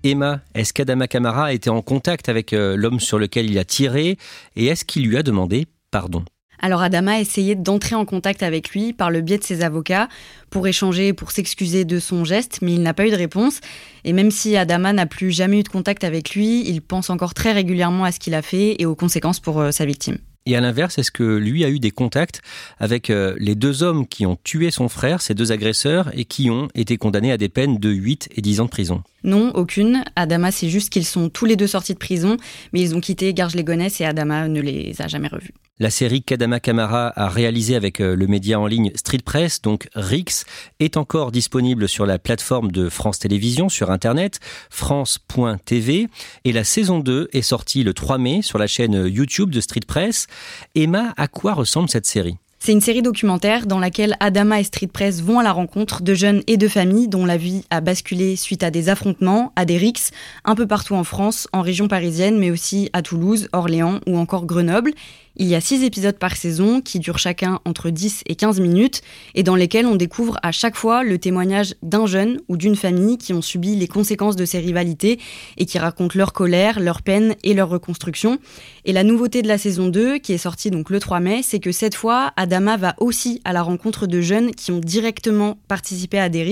Emma, 0.03 0.41
est-ce 0.55 0.73
qu'Adama 0.73 1.09
Kamara 1.09 1.47
a 1.47 1.53
été 1.53 1.69
en 1.69 1.83
contact 1.83 2.29
avec 2.29 2.53
euh, 2.53 2.77
l'homme 2.77 3.01
sur 3.01 3.19
lequel 3.19 3.51
il 3.51 3.59
a 3.59 3.65
tiré 3.65 4.19
et 4.55 4.67
est-ce 4.67 4.85
qu'il 4.85 5.05
lui 5.07 5.17
a 5.17 5.25
demandé 5.25 5.67
pardon? 5.91 6.25
Alors 6.61 6.83
Adama 6.83 7.13
a 7.13 7.21
essayé 7.21 7.55
d'entrer 7.55 7.95
en 7.95 8.05
contact 8.05 8.43
avec 8.43 8.71
lui 8.71 8.93
par 8.93 9.11
le 9.11 9.21
biais 9.21 9.39
de 9.39 9.45
ses 9.45 9.63
avocats 9.63 10.09
pour 10.51 10.67
échanger, 10.67 11.13
pour 11.13 11.31
s'excuser 11.31 11.85
de 11.85 11.99
son 11.99 12.25
geste, 12.25 12.59
mais 12.63 12.75
il 12.75 12.83
n'a 12.83 12.95
pas 12.95 13.07
eu 13.07 13.11
de 13.11 13.17
réponse. 13.17 13.61
Et 14.05 14.13
même 14.13 14.31
si 14.31 14.57
Adama 14.57 14.93
n'a 14.93 15.07
plus 15.07 15.31
jamais 15.31 15.61
eu 15.61 15.63
de 15.63 15.69
contact 15.69 16.05
avec 16.05 16.35
lui, 16.35 16.69
il 16.69 16.81
pense 16.81 17.11
encore 17.11 17.35
très 17.35 17.53
régulièrement 17.53 18.05
à 18.05 18.13
ce 18.13 18.19
qu'il 18.19 18.35
a 18.35 18.43
fait 18.43 18.77
et 18.81 18.87
aux 18.87 18.95
conséquences 18.95 19.41
pour 19.41 19.61
euh, 19.61 19.71
sa 19.71 19.85
victime. 19.85 20.19
Et 20.47 20.55
à 20.55 20.61
l'inverse, 20.61 20.97
est-ce 20.99 21.11
que 21.11 21.25
lui 21.25 21.65
a 21.65 21.69
eu 21.69 21.81
des 21.81 21.91
contacts 21.91 22.41
avec 22.79 23.11
euh, 23.11 23.35
les 23.39 23.57
deux 23.57 23.83
hommes 23.83 24.07
qui 24.07 24.27
ont 24.27 24.39
tué 24.45 24.71
son 24.71 24.89
frère, 24.89 25.21
ces 25.21 25.35
deux 25.35 25.51
agresseurs, 25.51 26.11
et 26.15 26.25
qui 26.25 26.51
ont 26.51 26.69
été 26.77 26.97
condamnés 26.99 27.33
à 27.33 27.37
des 27.37 27.49
peines 27.49 27.79
de 27.79 27.91
8 27.91 28.29
et 28.37 28.41
10 28.41 28.61
ans 28.61 28.65
de 28.67 28.71
prison? 28.71 29.03
Non, 29.25 29.51
aucune. 29.55 30.05
Adama, 30.15 30.53
c'est 30.53 30.69
juste 30.69 30.91
qu'ils 30.91 31.05
sont 31.05 31.29
tous 31.31 31.47
les 31.47 31.57
deux 31.57 31.67
sortis 31.67 31.95
de 31.95 31.99
prison, 31.99 32.37
mais 32.73 32.81
ils 32.81 32.95
ont 32.95 33.01
quitté 33.01 33.35
Garges-les-Gonesse 33.35 34.01
et 34.01 34.05
Adama 34.05 34.47
ne 34.47 34.61
les 34.61 35.03
a 35.03 35.09
jamais 35.09 35.29
revus. 35.29 35.53
La 35.79 35.91
série 35.91 36.23
qu'Adama 36.23 36.59
Kamara 36.59 37.13
a 37.17 37.29
réalisée 37.29 37.77
avec 37.77 38.01
euh, 38.01 38.17
le 38.17 38.27
média 38.27 38.59
en 38.59 38.67
ligne 38.67 38.93
Street 38.95 39.21
Press, 39.23 39.61
donc 39.61 39.91
RIX, 39.95 40.47
est 40.81 40.97
encore 40.97 41.31
disponible 41.31 41.87
sur 41.87 42.07
la 42.07 42.19
plateforme 42.19 42.73
de 42.73 42.89
France 42.89 43.19
Télévisions 43.19 43.69
sur 43.69 43.91
internet, 43.91 44.41
france.tv, 44.71 46.09
et 46.47 46.53
la 46.53 46.65
saison 46.65 47.01
2 47.01 47.29
est 47.31 47.43
sortie 47.43 47.83
le 47.83 47.93
3 47.93 48.17
mai 48.17 48.41
sur 48.41 48.57
la 48.59 48.67
chaîne 48.67 49.07
YouTube 49.07 49.51
de 49.51 49.61
Street 49.61 49.81
Press. 49.87 50.29
Emma, 50.75 51.13
à 51.19 51.29
quoi 51.29 51.53
ressemble 51.53 51.91
cette 51.91 52.07
série? 52.07 52.39
C'est 52.59 52.73
une 52.73 52.81
série 52.81 53.03
documentaire 53.03 53.67
dans 53.67 53.79
laquelle 53.79 54.17
Adama 54.19 54.61
et 54.61 54.65
Street 54.65 54.87
Press 54.87 55.21
vont 55.21 55.39
à 55.39 55.43
la 55.43 55.53
rencontre 55.53 56.03
de 56.03 56.15
jeunes 56.15 56.43
et 56.47 56.57
de 56.57 56.69
familles 56.69 57.07
dont 57.07 57.27
la 57.27 57.37
vie 57.37 57.65
a 57.69 57.83
basculé 57.83 58.35
suite 58.35 58.63
à 58.63 58.71
des 58.71 58.89
affrontements, 58.89 59.53
à 59.57 59.67
des 59.67 59.77
rixes, 59.77 60.11
un 60.47 60.55
peu 60.55 60.67
partout 60.67 60.95
en 60.95 61.05
France, 61.05 61.49
en 61.53 61.61
région 61.61 61.87
parisienne, 61.87 62.39
mais 62.39 62.51
aussi 62.51 62.89
à 62.95 63.03
Toulouse, 63.03 63.49
Orléans 63.53 64.01
ou 64.07 64.17
encore 64.17 64.47
Grenoble. 64.47 64.95
Il 65.39 65.47
y 65.47 65.55
a 65.55 65.61
six 65.61 65.85
épisodes 65.85 66.19
par 66.19 66.35
saison 66.35 66.81
qui 66.81 66.99
durent 66.99 67.19
chacun 67.19 67.61
entre 67.67 67.91
10 67.91 68.23
et 68.27 68.37
15 68.37 68.59
minutes 68.59 69.03
et 69.35 69.43
dans 69.43 69.55
lesquels 69.55 69.85
on 69.85 69.95
découvre 69.95 70.39
à 70.43 70.51
chaque 70.51 70.77
fois 70.77 71.05
le 71.05 71.19
témoignage 71.19 71.75
d'un 71.83 72.07
jeune 72.07 72.41
ou 72.49 72.57
d'une 72.57 72.75
famille 72.75 73.19
qui 73.19 73.35
ont 73.35 73.43
subi 73.43 73.77
les 73.77 73.87
conséquences 73.87 74.37
de 74.37 74.47
ces 74.47 74.61
rivalités 74.61 75.21
et 75.59 75.67
qui 75.67 75.79
racontent 75.79 76.19
leur 76.19 76.33
colère, 76.33 76.81
leur 76.81 77.03
peine 77.03 77.35
et 77.45 77.53
leur 77.53 77.69
reconstruction. 77.69 78.39
Et 78.87 78.95
la 78.95 79.05
nouveauté 79.05 79.43
de 79.43 79.49
la 79.49 79.59
saison 79.59 79.89
2, 79.89 80.17
qui 80.19 80.33
est 80.33 80.39
sortie 80.39 80.71
donc 80.71 80.89
le 80.89 81.01
3 81.01 81.21
mai, 81.21 81.43
c'est 81.43 81.61
que 81.61 81.71
cette 81.71 81.97
fois, 81.97 82.33
Adama 82.37 82.79
va 82.79 82.95
aussi 82.99 83.43
à 83.45 83.53
la 83.53 83.63
rencontre 83.63 84.07
de 84.07 84.23
jeunes 84.23 84.55
qui 84.55 84.73
ont 84.73 84.81
directement 84.81 85.59
participé 85.69 86.19
à 86.19 86.31
des 86.31 86.47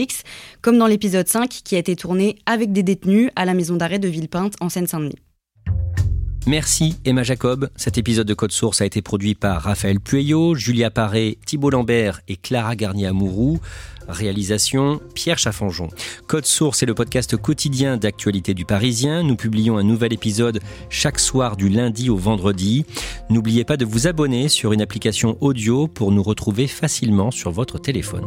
comme 0.60 0.76
dans 0.76 0.88
l'épisode 0.88 1.28
5 1.28 1.48
qui 1.48 1.76
a 1.76 1.78
été 1.78 1.94
tourné 1.94 2.36
avec 2.46 2.72
des 2.72 2.82
détenus 2.82 3.30
à 3.36 3.44
la 3.44 3.54
maison 3.54 3.76
d'arrêt 3.76 4.00
de 4.00 4.08
Villepinte 4.08 4.54
en 4.60 4.68
Seine-Saint-Denis. 4.68 5.23
Merci 6.46 6.96
Emma 7.06 7.22
Jacob. 7.22 7.70
Cet 7.74 7.96
épisode 7.96 8.26
de 8.26 8.34
Code 8.34 8.52
Source 8.52 8.82
a 8.82 8.84
été 8.84 9.00
produit 9.00 9.34
par 9.34 9.62
Raphaël 9.62 9.98
Pueyo, 9.98 10.54
Julia 10.54 10.90
Paré, 10.90 11.38
Thibault 11.46 11.70
Lambert 11.70 12.20
et 12.28 12.36
Clara 12.36 12.76
Garnier-Amouroux. 12.76 13.60
Réalisation 14.08 15.00
Pierre 15.14 15.38
Chaffanjon. 15.38 15.88
Code 16.26 16.44
Source 16.44 16.82
est 16.82 16.86
le 16.86 16.92
podcast 16.92 17.38
quotidien 17.38 17.96
d'actualité 17.96 18.52
du 18.52 18.66
Parisien. 18.66 19.22
Nous 19.22 19.36
publions 19.36 19.78
un 19.78 19.82
nouvel 19.82 20.12
épisode 20.12 20.60
chaque 20.90 21.18
soir 21.18 21.56
du 21.56 21.70
lundi 21.70 22.10
au 22.10 22.16
vendredi. 22.16 22.84
N'oubliez 23.30 23.64
pas 23.64 23.78
de 23.78 23.86
vous 23.86 24.06
abonner 24.06 24.50
sur 24.50 24.74
une 24.74 24.82
application 24.82 25.38
audio 25.40 25.88
pour 25.88 26.12
nous 26.12 26.22
retrouver 26.22 26.66
facilement 26.66 27.30
sur 27.30 27.52
votre 27.52 27.78
téléphone. 27.78 28.26